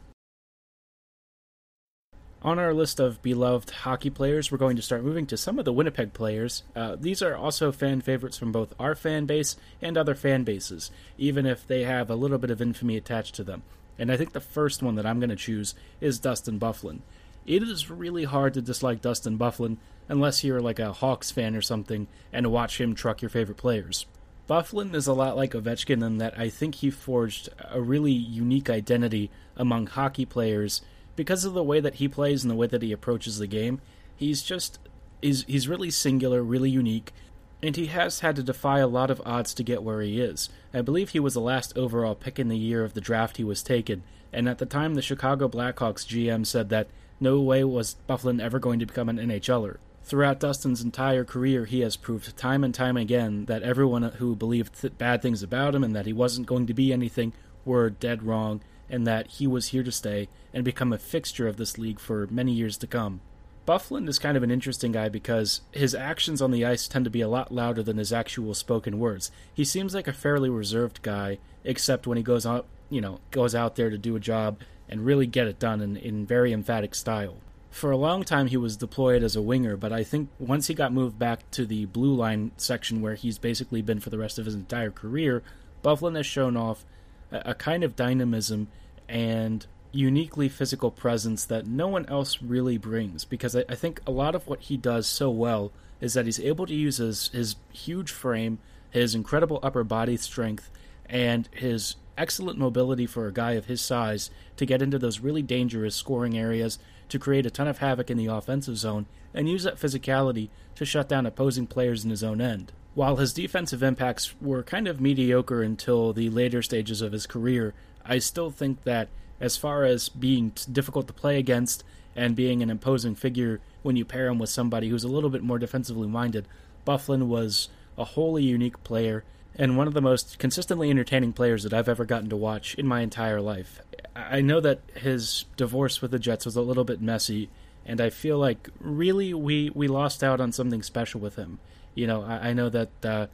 On 2.43 2.57
our 2.57 2.73
list 2.73 2.99
of 2.99 3.21
beloved 3.21 3.69
hockey 3.69 4.09
players, 4.09 4.51
we're 4.51 4.57
going 4.57 4.75
to 4.75 4.81
start 4.81 5.03
moving 5.03 5.27
to 5.27 5.38
some 5.38 5.59
of 5.59 5.65
the 5.65 5.71
Winnipeg 5.71 6.11
players. 6.11 6.63
Uh, 6.75 6.95
these 6.99 7.21
are 7.21 7.35
also 7.35 7.71
fan 7.71 8.01
favorites 8.01 8.35
from 8.35 8.51
both 8.51 8.73
our 8.79 8.95
fan 8.95 9.27
base 9.27 9.57
and 9.79 9.95
other 9.95 10.15
fan 10.15 10.43
bases, 10.43 10.89
even 11.19 11.45
if 11.45 11.67
they 11.67 11.83
have 11.83 12.09
a 12.09 12.15
little 12.15 12.39
bit 12.39 12.49
of 12.49 12.59
infamy 12.59 12.97
attached 12.97 13.35
to 13.35 13.43
them. 13.43 13.61
And 13.99 14.11
I 14.11 14.17
think 14.17 14.33
the 14.33 14.39
first 14.39 14.81
one 14.81 14.95
that 14.95 15.05
I'm 15.05 15.19
going 15.19 15.29
to 15.29 15.35
choose 15.35 15.75
is 15.99 16.17
Dustin 16.17 16.59
Byfuglien. 16.59 17.01
It 17.45 17.61
is 17.61 17.91
really 17.91 18.23
hard 18.23 18.55
to 18.55 18.61
dislike 18.61 19.01
Dustin 19.01 19.38
Byfuglien 19.38 19.77
unless 20.09 20.43
you're 20.43 20.61
like 20.61 20.79
a 20.79 20.93
Hawks 20.93 21.29
fan 21.29 21.55
or 21.55 21.61
something 21.61 22.07
and 22.33 22.51
watch 22.51 22.81
him 22.81 22.95
truck 22.95 23.21
your 23.21 23.29
favorite 23.29 23.57
players. 23.57 24.07
Byfuglien 24.50 24.95
is 24.95 25.05
a 25.05 25.13
lot 25.13 25.38
like 25.38 25.51
Ovechkin 25.51 26.03
in 26.03 26.17
that 26.17 26.39
I 26.39 26.50
think 26.50 26.75
he 26.75 26.89
forged 26.89 27.50
a 27.69 27.79
really 27.79 28.12
unique 28.12 28.69
identity 28.69 29.29
among 29.55 29.86
hockey 29.86 30.25
players 30.25 30.81
because 31.15 31.46
of 31.46 31.53
the 31.53 31.63
way 31.63 31.80
that 31.80 31.96
he 31.96 32.08
plays 32.08 32.44
and 32.44 32.51
the 32.51 32.56
way 32.56 32.68
that 32.68 32.82
he 32.82 32.91
approaches 32.91 33.38
the 33.38 33.48
game, 33.48 33.82
he's 34.15 34.41
just 34.41 34.80
is 35.22 35.46
he's 35.48 35.68
really 35.68 35.91
singular, 35.91 36.41
really 36.41 36.70
unique, 36.70 37.13
and 37.62 37.75
he 37.75 37.88
has 37.88 38.22
had 38.22 38.36
to 38.36 38.44
defy 38.44 38.80
a 38.80 38.88
lot 38.88 39.12
of 39.12 39.22
odds 39.25 39.53
to 39.53 39.63
get 39.63 39.84
where 39.84 40.01
he 40.01 40.20
is. 40.20 40.50
I 40.74 40.82
believe 40.82 41.10
he 41.10 41.20
was 41.20 41.34
the 41.34 41.41
last 41.41 41.77
overall 41.77 42.15
pick 42.15 42.39
in 42.39 42.48
the 42.48 42.58
year 42.58 42.84
of 42.84 42.94
the 42.94 43.01
draft 43.01 43.38
he 43.38 43.44
was 43.44 43.62
taken, 43.62 44.03
and 44.34 44.50
at 44.50 44.58
the 44.58 44.65
time 44.65 44.96
the 44.96 45.01
Chicago 45.01 45.48
Blackhawks 45.48 46.06
GM 46.06 46.46
said 46.46 46.70
that 46.70 46.88
no 47.20 47.39
way 47.39 47.63
was 47.63 47.98
Byfuglien 48.10 48.41
ever 48.41 48.58
going 48.58 48.80
to 48.80 48.86
become 48.86 49.10
an 49.10 49.18
NHLer. 49.18 49.77
Throughout 50.03 50.39
Dustin's 50.39 50.82
entire 50.82 51.24
career, 51.24 51.65
he 51.65 51.82
has 51.82 51.96
proved 51.96 52.36
time 52.36 52.63
and 52.63 52.74
time 52.74 52.98
again 52.98 53.46
that 53.46 53.62
everyone 53.62 54.01
who 54.03 54.36
believed 54.36 54.82
th- 54.82 54.98
bad 54.98 55.22
things 55.22 55.44
about 55.44 55.75
him 55.75 55.84
and 55.84 55.96
that 55.96 56.08
he 56.08 56.13
wasn't 56.13 56.48
going 56.48 56.65
to 56.65 56.74
be 56.74 56.91
anything 56.91 57.34
were 57.63 57.91
dead 57.91 58.24
wrong, 58.24 58.62
and 58.91 59.07
that 59.07 59.27
he 59.27 59.48
was 59.48 59.69
here 59.69 59.83
to 59.83 59.91
stay 59.91 60.27
and 60.53 60.63
become 60.63 60.93
a 60.93 61.00
fixture 61.00 61.48
of 61.48 61.57
this 61.57 61.77
league 61.77 62.00
for 62.00 62.27
many 62.29 62.51
years 62.51 62.77
to 62.77 62.86
come. 62.86 63.21
Byfuglien 63.67 64.10
is 64.10 64.19
kind 64.19 64.36
of 64.36 64.43
an 64.43 64.51
interesting 64.51 64.91
guy 64.91 65.07
because 65.07 65.62
his 65.71 65.95
actions 65.95 66.41
on 66.41 66.51
the 66.51 66.65
ice 66.65 66.88
tend 66.88 67.05
to 67.05 67.12
be 67.12 67.21
a 67.21 67.29
lot 67.29 67.53
louder 67.53 67.81
than 67.81 67.98
his 67.98 68.12
actual 68.12 68.53
spoken 68.53 69.00
words. 69.00 69.31
He 69.53 69.63
seems 69.63 69.95
like 69.95 70.07
a 70.07 70.13
fairly 70.13 70.50
reserved 70.50 71.01
guy, 71.01 71.38
except 71.63 72.05
when 72.05 72.17
he 72.17 72.24
goes 72.24 72.45
out, 72.45 72.65
you 72.89 73.01
know, 73.01 73.19
goes 73.29 73.55
out 73.55 73.75
there 73.75 73.89
to 73.89 73.98
do 73.98 74.15
a 74.15 74.19
job 74.19 74.60
and 74.89 75.05
really 75.05 75.27
get 75.27 75.48
it 75.48 75.60
done 75.60 75.79
in, 75.79 75.95
in 75.95 76.25
very 76.25 76.51
emphatic 76.51 76.93
style. 76.95 77.38
For 77.69 77.91
a 77.91 77.98
long 77.98 78.24
time, 78.25 78.48
he 78.48 78.57
was 78.57 78.75
deployed 78.75 79.24
as 79.24 79.38
a 79.38 79.41
winger, 79.41 79.77
but 79.77 79.93
I 79.93 80.03
think 80.03 80.29
once 80.38 80.67
he 80.67 80.74
got 80.74 80.91
moved 80.91 81.17
back 81.17 81.50
to 81.51 81.65
the 81.65 81.86
blue 81.86 82.13
line 82.13 82.51
section 82.57 83.00
where 83.01 83.15
he's 83.15 83.38
basically 83.38 83.81
been 83.81 84.01
for 84.01 84.10
the 84.10 84.17
rest 84.17 84.38
of 84.38 84.45
his 84.45 84.55
entire 84.55 84.91
career, 84.91 85.41
Byfuglien 85.81 86.17
has 86.17 86.25
shown 86.25 86.57
off 86.57 86.83
a, 87.31 87.51
a 87.51 87.53
kind 87.53 87.83
of 87.86 87.95
dynamism 87.95 88.67
and 89.12 89.68
uniquely 89.91 90.48
physical 90.48 90.89
presence 90.89 91.44
that 91.44 91.68
no 91.68 91.86
one 91.89 92.06
else 92.06 92.41
really 92.41 92.77
brings 92.77 93.25
because 93.25 93.56
I, 93.58 93.65
I, 93.68 93.75
think 93.75 94.00
a 94.08 94.12
lot 94.12 94.36
of 94.36 94.48
what 94.48 94.62
he 94.62 94.77
does 94.77 95.06
so 95.06 95.30
well 95.30 95.74
is 96.00 96.13
that 96.13 96.25
he's 96.25 96.39
able 96.39 96.65
to 96.65 96.74
use 96.74 96.98
his, 96.98 97.27
his 97.34 97.58
huge 97.74 98.10
frame, 98.10 98.60
his 98.89 99.13
incredible 99.13 99.60
upper 99.62 99.84
body 99.84 100.15
strength, 100.15 100.72
and 101.08 101.50
his 101.51 101.98
excellent 102.18 102.58
mobility 102.58 103.06
for 103.06 103.27
a 103.27 103.34
guy 103.34 103.51
of 103.51 103.65
his 103.65 103.82
size 103.82 104.32
to 104.56 104.65
get 104.65 104.82
into 104.82 104.98
those 104.98 105.20
really 105.20 105.41
dangerous 105.41 105.94
scoring 105.94 106.38
areas, 106.38 106.80
to 107.10 107.20
create 107.20 107.46
a 107.46 107.51
ton 107.51 107.68
of 107.68 107.80
havoc 107.80 108.10
in 108.10 108.18
the 108.18 108.27
offensive 108.27 108.77
zone 108.77 109.06
and 109.34 109.50
use 109.50 109.63
that 109.63 109.80
physicality 109.80 110.48
to 110.75 110.86
shut 110.86 111.10
down 111.10 111.25
opposing 111.25 111.68
players 111.68 112.06
in 112.06 112.10
his 112.10 112.24
own 112.24 112.39
end. 112.39 112.72
While 112.94 113.18
his 113.18 113.34
defensive 113.34 113.84
impacts 113.84 114.34
were 114.41 114.63
kind 114.63 114.88
of 114.88 115.01
mediocre 115.01 115.62
until 115.62 116.13
the 116.13 116.30
later 116.30 116.62
stages 116.62 117.01
of 117.01 117.12
his 117.12 117.27
career, 117.27 117.74
I 118.05 118.20
still 118.20 118.51
think 118.51 118.84
that 118.84 119.10
as 119.39 119.58
far 119.58 119.84
as 119.86 120.10
being 120.10 120.53
difficult 120.72 121.08
to 121.08 121.13
play 121.13 121.39
against 121.39 121.84
and 122.15 122.36
being 122.36 122.62
an 122.62 122.70
imposing 122.70 123.15
figure 123.15 123.60
when 123.81 123.96
you 123.96 124.05
pair 124.05 124.27
him 124.27 124.38
with 124.39 124.50
somebody 124.50 124.89
who's 124.89 125.03
a 125.03 125.10
little 125.10 125.29
bit 125.29 125.43
more 125.43 125.58
defensively 125.58 126.08
minded, 126.08 126.48
Byfuglien 126.86 127.27
was 127.27 127.70
a 127.98 128.03
wholly 128.03 128.43
unique 128.43 128.84
player 128.84 129.24
and 129.55 129.77
one 129.77 129.88
of 129.88 129.93
the 129.93 130.01
most 130.01 130.39
consistently 130.39 130.89
entertaining 130.89 131.34
players 131.34 131.63
that 131.63 131.74
I've 131.74 131.89
ever 131.89 132.05
gotten 132.05 132.29
to 132.29 132.38
watch 132.38 132.75
in 132.75 132.88
my 132.88 133.01
entire 133.01 133.41
life. 133.41 133.81
I 134.15 134.41
know 134.41 134.60
that 134.62 134.81
his 134.96 135.46
divorce 135.58 136.01
with 136.01 136.12
the 136.12 136.20
Jets 136.20 136.46
was 136.46 136.55
a 136.55 136.62
little 136.62 136.84
bit 136.84 137.01
messy, 137.01 137.50
and 137.86 138.00
I 138.00 138.10
feel 138.10 138.38
like 138.38 138.70
really 138.79 139.34
we, 139.34 139.70
we 139.72 139.88
lost 139.88 140.24
out 140.24 140.39
on 140.39 140.51
something 140.51 140.84
special 140.84 141.20
with 141.20 141.36
him. 141.36 141.60
You 141.96 142.08
know, 142.08 142.24
I, 142.24 142.50
I 142.50 142.53
know 142.53 142.70
that 142.70 143.05
uh, 143.05 143.27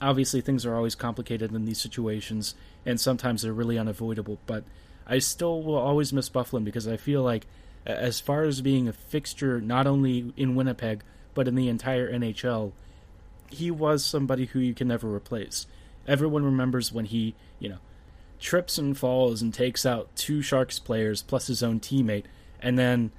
obviously 0.00 0.40
things 0.40 0.64
are 0.64 0.76
always 0.76 0.94
complicated 0.94 1.52
in 1.52 1.64
these 1.64 1.80
situations, 1.80 2.54
and 2.88 2.98
sometimes 2.98 3.42
they're 3.42 3.52
really 3.52 3.78
unavoidable, 3.78 4.38
but 4.46 4.64
I 5.06 5.18
still 5.18 5.62
will 5.62 5.76
always 5.76 6.10
miss 6.10 6.30
Byfuglien 6.30 6.64
because 6.64 6.88
I 6.88 6.96
feel 6.96 7.22
like, 7.22 7.46
as 7.84 8.18
far 8.18 8.44
as 8.44 8.62
being 8.62 8.88
a 8.88 8.94
fixture 8.94 9.60
not 9.60 9.86
only 9.86 10.32
in 10.38 10.54
Winnipeg, 10.54 11.02
but 11.34 11.46
in 11.46 11.54
the 11.54 11.68
entire 11.68 12.10
NHL, 12.10 12.72
he 13.50 13.70
was 13.70 14.06
somebody 14.06 14.46
who 14.46 14.58
you 14.58 14.72
can 14.72 14.88
never 14.88 15.14
replace. 15.14 15.66
Everyone 16.06 16.44
remembers 16.44 16.90
when 16.90 17.04
he, 17.04 17.34
you 17.58 17.68
know, 17.68 17.78
trips 18.40 18.78
and 18.78 18.96
falls 18.96 19.42
and 19.42 19.52
takes 19.52 19.84
out 19.84 20.08
two 20.16 20.40
Sharks 20.40 20.78
players 20.78 21.22
plus 21.22 21.48
his 21.48 21.62
own 21.62 21.80
teammate, 21.80 22.24
and 22.58 22.78
then 22.78 23.10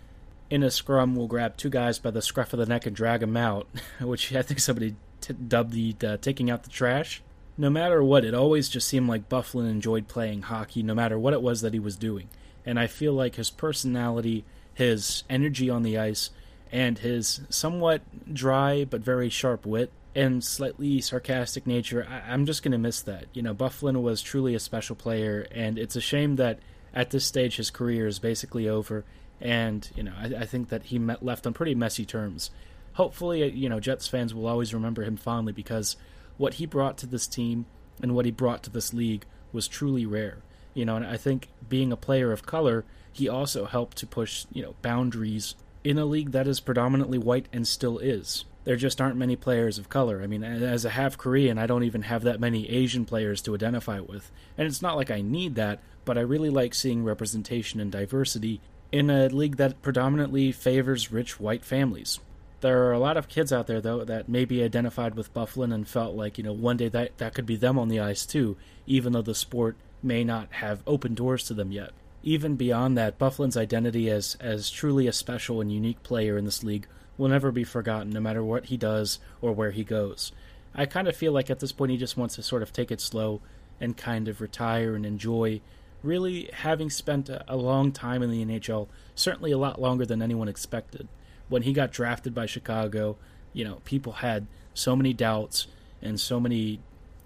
in 0.49 0.63
a 0.63 0.71
scrum 0.71 1.15
will 1.15 1.27
grab 1.27 1.57
two 1.57 1.69
guys 1.69 1.99
by 1.99 2.09
the 2.09 2.23
scruff 2.23 2.53
of 2.53 2.59
the 2.59 2.65
neck 2.65 2.87
and 2.87 2.95
drag 2.95 3.19
them 3.19 3.37
out, 3.37 3.67
which 4.01 4.33
I 4.33 4.41
think 4.41 4.61
somebody 4.61 4.95
t- 5.21 5.33
dubbed 5.33 5.73
the 5.73 5.95
uh, 6.07 6.17
taking 6.17 6.49
out 6.49 6.63
the 6.63 6.71
trash. 6.71 7.21
No 7.59 7.69
matter 7.69 8.01
what, 8.01 8.23
it 8.23 8.33
always 8.33 8.69
just 8.69 8.87
seemed 8.87 9.09
like 9.09 9.27
Byfuglien 9.27 9.69
enjoyed 9.69 10.07
playing 10.07 10.43
hockey, 10.43 10.81
no 10.81 10.95
matter 10.95 11.19
what 11.19 11.33
it 11.33 11.41
was 11.41 11.59
that 11.59 11.73
he 11.73 11.79
was 11.79 11.97
doing. 11.97 12.29
And 12.65 12.79
I 12.79 12.87
feel 12.87 13.11
like 13.11 13.35
his 13.35 13.49
personality, 13.49 14.45
his 14.73 15.25
energy 15.29 15.69
on 15.69 15.83
the 15.83 15.97
ice, 15.97 16.29
and 16.71 16.97
his 16.97 17.41
somewhat 17.49 18.01
dry 18.33 18.85
but 18.85 19.01
very 19.01 19.27
sharp 19.27 19.65
wit 19.65 19.91
and 20.15 20.41
slightly 20.41 21.01
sarcastic 21.01 21.67
nature, 21.67 22.07
I- 22.09 22.33
am 22.33 22.45
just 22.45 22.63
going 22.63 22.71
to 22.71 22.77
miss 22.77 23.01
that. 23.01 23.25
You 23.33 23.41
know, 23.41 23.53
Byfuglien 23.53 24.01
was 24.01 24.21
truly 24.21 24.55
a 24.55 24.59
special 24.59 24.95
player, 24.95 25.45
and 25.51 25.77
it's 25.77 25.97
a 25.97 26.01
shame 26.01 26.37
that 26.37 26.59
at 26.95 27.09
this 27.09 27.25
stage 27.25 27.57
his 27.57 27.69
career 27.69 28.07
is 28.07 28.19
basically 28.19 28.69
over. 28.69 29.03
And 29.41 29.89
you 29.97 30.03
know, 30.03 30.13
I, 30.17 30.27
I 30.27 30.45
think 30.45 30.69
that 30.69 30.83
he 30.83 30.97
met, 30.97 31.25
left 31.25 31.45
on 31.45 31.51
pretty 31.51 31.75
messy 31.75 32.05
terms. 32.05 32.51
Hopefully, 32.93 33.51
you 33.51 33.67
know, 33.67 33.81
Jets 33.81 34.07
fans 34.07 34.33
will 34.33 34.47
always 34.47 34.73
remember 34.73 35.03
him 35.03 35.17
fondly 35.17 35.51
because 35.51 35.97
what 36.39 36.55
he 36.55 36.65
brought 36.65 36.97
to 36.97 37.05
this 37.05 37.27
team 37.27 37.67
and 38.01 38.15
what 38.15 38.25
he 38.25 38.31
brought 38.31 38.63
to 38.63 38.71
this 38.71 38.95
league 38.95 39.25
was 39.53 39.67
truly 39.67 40.07
rare. 40.07 40.39
You 40.73 40.85
know, 40.85 40.95
and 40.95 41.05
I 41.05 41.17
think 41.17 41.49
being 41.67 41.91
a 41.91 41.97
player 41.97 42.31
of 42.31 42.47
color, 42.47 42.83
he 43.13 43.29
also 43.29 43.65
helped 43.65 43.97
to 43.97 44.07
push 44.07 44.47
you 44.51 44.63
know 44.63 44.73
boundaries 44.81 45.53
in 45.83 45.99
a 45.99 46.05
league 46.05 46.31
that 46.31 46.47
is 46.47 46.59
predominantly 46.59 47.19
white 47.19 47.47
and 47.53 47.67
still 47.67 47.99
is 47.99 48.45
there 48.69 48.75
just 48.75 49.01
aren't 49.01 49.15
many 49.17 49.35
players 49.35 49.79
of 49.79 49.89
color. 49.89 50.21
I 50.21 50.27
mean, 50.27 50.43
as 50.43 50.85
a 50.85 50.91
half 50.91 51.17
Korean, 51.17 51.57
I 51.57 51.65
don't 51.65 51.83
even 51.83 52.03
have 52.03 52.21
that 52.23 52.39
many 52.39 52.69
Asian 52.69 53.03
players 53.03 53.41
to 53.41 53.55
identify 53.55 53.99
with. 53.99 54.31
And 54.57 54.67
it's 54.67 54.81
not 54.81 54.95
like 54.95 55.09
I 55.09 55.21
need 55.21 55.55
that, 55.55 55.79
but 56.05 56.19
I 56.19 56.21
really 56.21 56.49
like 56.49 56.75
seeing 56.75 57.03
representation 57.03 57.79
and 57.79 57.91
diversity 57.91 58.61
in 58.91 59.09
a 59.09 59.27
league 59.27 59.57
that 59.57 59.81
predominantly 59.81 60.51
favors 60.51 61.11
rich 61.11 61.39
white 61.39 61.65
families. 61.65 62.19
There 62.61 62.83
are 62.85 62.91
a 62.91 62.99
lot 62.99 63.17
of 63.17 63.29
kids 63.29 63.53
out 63.53 63.67
there, 63.67 63.79
though, 63.79 64.03
that 64.03 64.27
maybe 64.27 64.63
identified 64.63 65.15
with 65.15 65.33
Byfuglien 65.33 65.73
and 65.73 65.87
felt 65.87 66.15
like, 66.15 66.37
you 66.37 66.43
know, 66.43 66.53
one 66.53 66.77
day 66.77 66.89
that, 66.89 67.17
that 67.17 67.33
could 67.33 67.45
be 67.45 67.55
them 67.55 67.79
on 67.79 67.87
the 67.87 67.99
ice, 67.99 68.25
too, 68.25 68.57
even 68.85 69.13
though 69.13 69.21
the 69.21 69.35
sport 69.35 69.77
may 70.03 70.23
not 70.23 70.51
have 70.51 70.83
opened 70.85 71.15
doors 71.15 71.45
to 71.45 71.53
them 71.53 71.71
yet. 71.71 71.91
Even 72.21 72.55
beyond 72.55 72.97
that, 72.97 73.17
Byfuglien's 73.17 73.55
identity 73.55 74.09
as, 74.09 74.35
as 74.41 74.69
truly 74.69 75.07
a 75.07 75.13
special 75.13 75.61
and 75.61 75.71
unique 75.71 76.03
player 76.03 76.37
in 76.37 76.45
this 76.45 76.63
league 76.63 76.87
will 77.17 77.29
never 77.29 77.51
be 77.51 77.63
forgotten, 77.63 78.09
no 78.09 78.19
matter 78.19 78.43
what 78.43 78.65
he 78.65 78.77
does 78.77 79.19
or 79.41 79.53
where 79.53 79.71
he 79.71 79.83
goes. 79.83 80.31
I 80.75 80.85
kind 80.85 81.07
of 81.07 81.15
feel 81.15 81.31
like 81.31 81.49
at 81.49 81.59
this 81.59 81.71
point 81.71 81.91
he 81.91 81.97
just 81.97 82.17
wants 82.17 82.35
to 82.35 82.43
sort 82.43 82.61
of 82.61 82.73
take 82.73 82.91
it 82.91 83.01
slow 83.01 83.41
and 83.79 83.95
kind 83.95 84.27
of 84.27 84.41
retire 84.41 84.95
and 84.95 85.05
enjoy 85.05 85.61
really 86.03 86.49
having 86.53 86.89
spent 86.89 87.29
a 87.47 87.57
long 87.57 87.91
time 87.91 88.21
in 88.21 88.31
the 88.31 88.45
NHL, 88.45 88.87
certainly 89.15 89.51
a 89.51 89.57
lot 89.57 89.81
longer 89.81 90.05
than 90.05 90.21
anyone 90.21 90.47
expected. 90.47 91.07
When 91.49 91.63
he 91.63 91.73
got 91.73 91.91
drafted 91.91 92.33
by 92.33 92.45
Chicago, 92.45 93.17
you 93.53 93.65
know, 93.65 93.81
people 93.85 94.13
had 94.13 94.47
so 94.73 94.95
many 94.95 95.13
doubts 95.13 95.67
and 96.01 96.19
so 96.19 96.39
many, 96.39 96.79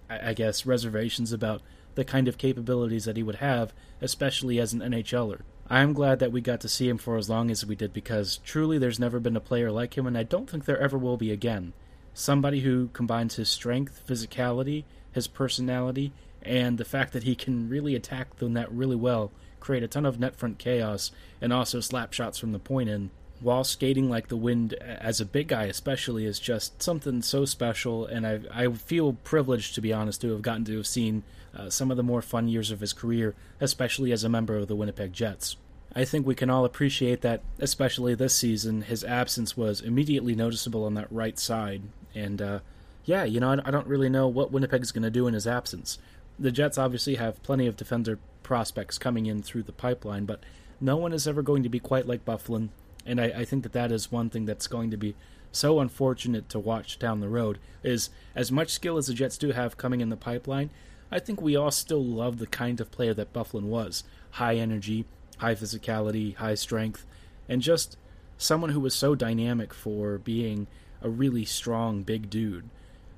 I, 0.10 0.34
guess, 0.34 0.66
reservations 0.66 1.32
about 1.32 1.62
the 1.96 2.04
kind 2.04 2.28
of 2.28 2.38
capabilities 2.38 3.06
that 3.06 3.18
he 3.18 3.24
would 3.24 3.36
have, 3.36 3.74
especially 4.02 4.60
as 4.60 4.74
an 4.74 4.80
NHLer. 4.80 5.42
I'm 5.70 5.94
glad 5.94 6.20
that 6.20 6.32
we 6.32 6.42
got 6.42 6.62
to 6.62 6.70
see 6.70 6.90
him 6.90 6.98
for 6.98 7.18
as 7.18 7.30
long 7.30 7.52
as 7.52 7.66
we 7.66 7.76
did 7.76 7.94
because 7.94 8.38
truly 8.38 8.78
there's 8.78 9.00
never 9.00 9.20
been 9.20 9.38
a 9.38 9.42
player 9.42 9.72
like 9.72 9.98
him, 9.98 10.08
and 10.08 10.18
I 10.18 10.24
don't 10.24 10.50
think 10.50 10.66
there 10.66 10.80
ever 10.80 10.98
will 10.98 11.18
be 11.18 11.32
again. 11.32 11.74
Somebody 12.14 12.62
who 12.62 12.90
combines 12.90 13.36
his 13.36 13.50
strength, 13.50 14.04
physicality, 14.08 14.84
his 15.12 15.28
personality, 15.28 16.12
and 16.42 16.78
the 16.78 16.86
fact 16.86 17.14
that 17.14 17.24
he 17.24 17.36
can 17.36 17.70
really 17.70 17.96
attack 17.96 18.36
the 18.38 18.50
net 18.50 18.72
really 18.72 18.96
well, 18.96 19.32
create 19.60 19.84
a 19.84 19.88
ton 19.88 20.06
of 20.06 20.20
net 20.20 20.36
front 20.36 20.60
chaos, 20.60 21.12
and 21.40 21.54
also 21.54 21.80
slap 21.80 22.14
shots 22.14 22.38
from 22.38 22.52
the 22.52 22.60
point 22.60 22.90
in, 22.90 23.10
while 23.44 23.64
skating 23.64 24.10
like 24.10 24.28
the 24.28 24.38
wind 24.38 24.74
as 24.74 25.20
a 25.20 25.26
big 25.26 25.50
guy 25.50 25.66
especially 25.66 26.26
is 26.26 26.40
just 26.40 26.82
something 26.82 27.22
so 27.22 27.46
special 27.46 28.06
and 28.06 28.26
I, 28.26 28.40
I 28.52 28.72
feel 28.72 29.14
privileged 29.14 29.76
to 29.76 29.82
be 29.82 29.94
honest 29.94 30.22
to 30.22 30.32
have 30.32 30.42
gotten 30.42 30.66
to 30.66 30.78
have 30.78 30.88
seen 30.88 31.24
uh, 31.56 31.70
some 31.70 31.92
of 31.92 31.98
the 31.98 32.04
more 32.04 32.22
fun 32.22 32.48
years 32.48 32.72
of 32.72 32.80
his 32.80 32.94
career, 32.94 33.36
especially 33.60 34.12
as 34.12 34.24
a 34.24 34.30
member 34.30 34.58
of 34.58 34.68
the 34.68 34.76
Winnipeg 34.76 35.14
Jets. 35.14 35.56
I 35.96 36.06
think 36.06 36.26
we 36.26 36.36
can 36.36 36.50
all 36.50 36.66
appreciate 36.66 37.22
that, 37.22 37.42
especially 37.60 38.16
this 38.16 38.34
season, 38.34 38.82
his 38.82 39.04
absence 39.04 39.56
was 39.56 39.80
immediately 39.80 40.34
noticeable 40.34 40.86
on 40.86 40.96
that 40.96 41.12
right 41.12 41.38
side. 41.38 41.84
And, 42.16 42.42
uh, 42.42 42.60
yeah, 43.06 43.24
you 43.24 43.40
know, 43.40 43.52
I, 43.52 43.68
I 43.68 43.72
don't 43.72 43.86
really 43.86 44.10
know 44.10 44.28
what 44.28 44.52
Winnipeg's 44.52 44.92
going 44.92 45.04
to 45.04 45.12
do 45.12 45.28
in 45.28 45.36
his 45.36 45.46
absence. 45.46 46.00
The 46.40 46.52
Jets 46.52 46.80
obviously 46.80 47.16
have 47.16 47.44
plenty 47.44 47.68
of 47.68 47.78
defender 47.78 48.18
prospects 48.42 48.98
coming 48.98 49.28
in 49.28 49.44
through 49.44 49.64
the 49.64 49.72
pipeline, 49.72 50.26
but 50.26 50.40
no 50.82 50.98
one 50.98 51.14
is 51.14 51.28
ever 51.28 51.44
going 51.44 51.62
to 51.62 51.70
be 51.70 51.80
quite 51.80 52.08
like 52.08 52.26
Byfuglien, 52.26 52.70
and 53.06 53.20
I, 53.20 53.26
I 53.26 53.46
think 53.46 53.64
that 53.64 53.74
that 53.74 53.92
is 53.92 54.12
one 54.12 54.30
thing 54.30 54.46
that's 54.46 54.68
going 54.68 54.92
to 54.92 54.98
be 54.98 55.16
so 55.52 55.80
unfortunate 55.80 56.50
to 56.50 56.60
watch 56.60 57.00
down 57.00 57.20
the 57.20 57.30
road. 57.30 57.60
Is 57.84 58.10
as 58.36 58.52
much 58.52 58.72
skill 58.72 58.98
as 58.98 59.08
the 59.08 59.14
Jets 59.14 59.38
do 59.38 59.52
have 59.52 59.78
coming 59.78 60.02
in 60.02 60.10
the 60.10 60.18
pipeline, 60.18 60.70
I 61.12 61.20
think 61.20 61.42
we 61.42 61.56
all 61.56 61.72
still 61.72 62.04
love 62.04 62.40
the 62.40 62.48
kind 62.48 62.82
of 62.82 62.92
player 62.92 63.14
that 63.14 63.34
Byfuglien 63.34 63.64
was 63.64 64.04
high 64.32 64.56
energy, 64.56 65.06
high 65.38 65.54
physicality, 65.54 66.36
high 66.36 66.56
strength, 66.56 67.06
and 67.48 67.62
just 67.62 67.98
someone 68.38 68.72
who 68.72 68.80
was 68.80 68.96
so 68.96 69.14
dynamic 69.14 69.74
for 69.74 70.18
being 70.18 70.66
a 71.02 71.10
really 71.10 71.46
strong, 71.46 72.02
big 72.02 72.30
dude. 72.30 72.70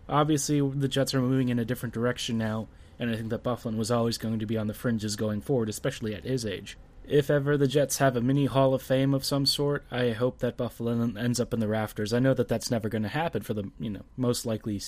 Obviously, 0.09 0.59
the 0.61 0.87
Jets 0.87 1.13
are 1.13 1.21
moving 1.21 1.49
in 1.49 1.57
a 1.57 1.65
different 1.65 1.93
direction 1.93 2.37
now, 2.37 2.67
and 2.99 3.09
I 3.09 3.15
think 3.15 3.29
that 3.29 3.43
Byfuglien 3.43 3.77
was 3.77 3.91
always 3.91 4.17
going 4.17 4.39
to 4.39 4.45
be 4.45 4.57
on 4.57 4.67
the 4.67 4.73
fringes 4.73 5.15
going 5.15 5.41
forward, 5.41 5.69
especially 5.69 6.13
at 6.13 6.25
his 6.25 6.45
age. 6.45 6.77
If 7.07 7.29
ever 7.29 7.55
the 7.55 7.67
Jets 7.67 7.97
have 7.99 8.15
a 8.15 8.21
mini 8.21 8.45
Hall 8.45 8.73
of 8.73 8.81
Fame 8.81 9.13
of 9.13 9.23
some 9.23 9.45
sort, 9.45 9.85
I 9.91 10.11
hope 10.11 10.39
that 10.39 10.57
Byfuglien 10.57 11.21
ends 11.21 11.39
up 11.39 11.53
in 11.53 11.59
the 11.59 11.67
rafters. 11.67 12.13
I 12.13 12.19
know 12.19 12.33
that 12.33 12.47
that's 12.47 12.71
never 12.71 12.89
going 12.89 13.03
to 13.03 13.09
happen 13.09 13.43
for 13.43 13.53
the 13.53 13.69
you 13.79 13.91
know 13.91 14.01
most 14.17 14.45
likely 14.45 14.81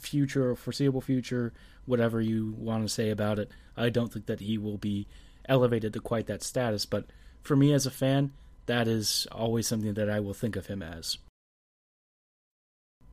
future 0.00 0.50
or 0.50 0.56
foreseeable 0.56 1.00
future, 1.00 1.52
whatever 1.86 2.20
you 2.20 2.54
want 2.58 2.84
to 2.84 2.92
say 2.92 3.10
about 3.10 3.38
it. 3.38 3.50
I 3.76 3.88
don't 3.88 4.12
think 4.12 4.26
that 4.26 4.40
he 4.40 4.58
will 4.58 4.78
be 4.78 5.06
elevated 5.48 5.92
to 5.92 6.00
quite 6.00 6.26
that 6.26 6.42
status, 6.42 6.86
but 6.86 7.06
for 7.42 7.54
me 7.54 7.72
as 7.72 7.86
a 7.86 7.90
fan, 7.90 8.32
that 8.66 8.88
is 8.88 9.26
always 9.30 9.66
something 9.66 9.94
that 9.94 10.10
I 10.10 10.20
will 10.20 10.34
think 10.34 10.56
of 10.56 10.66
him 10.66 10.82
as. 10.82 11.18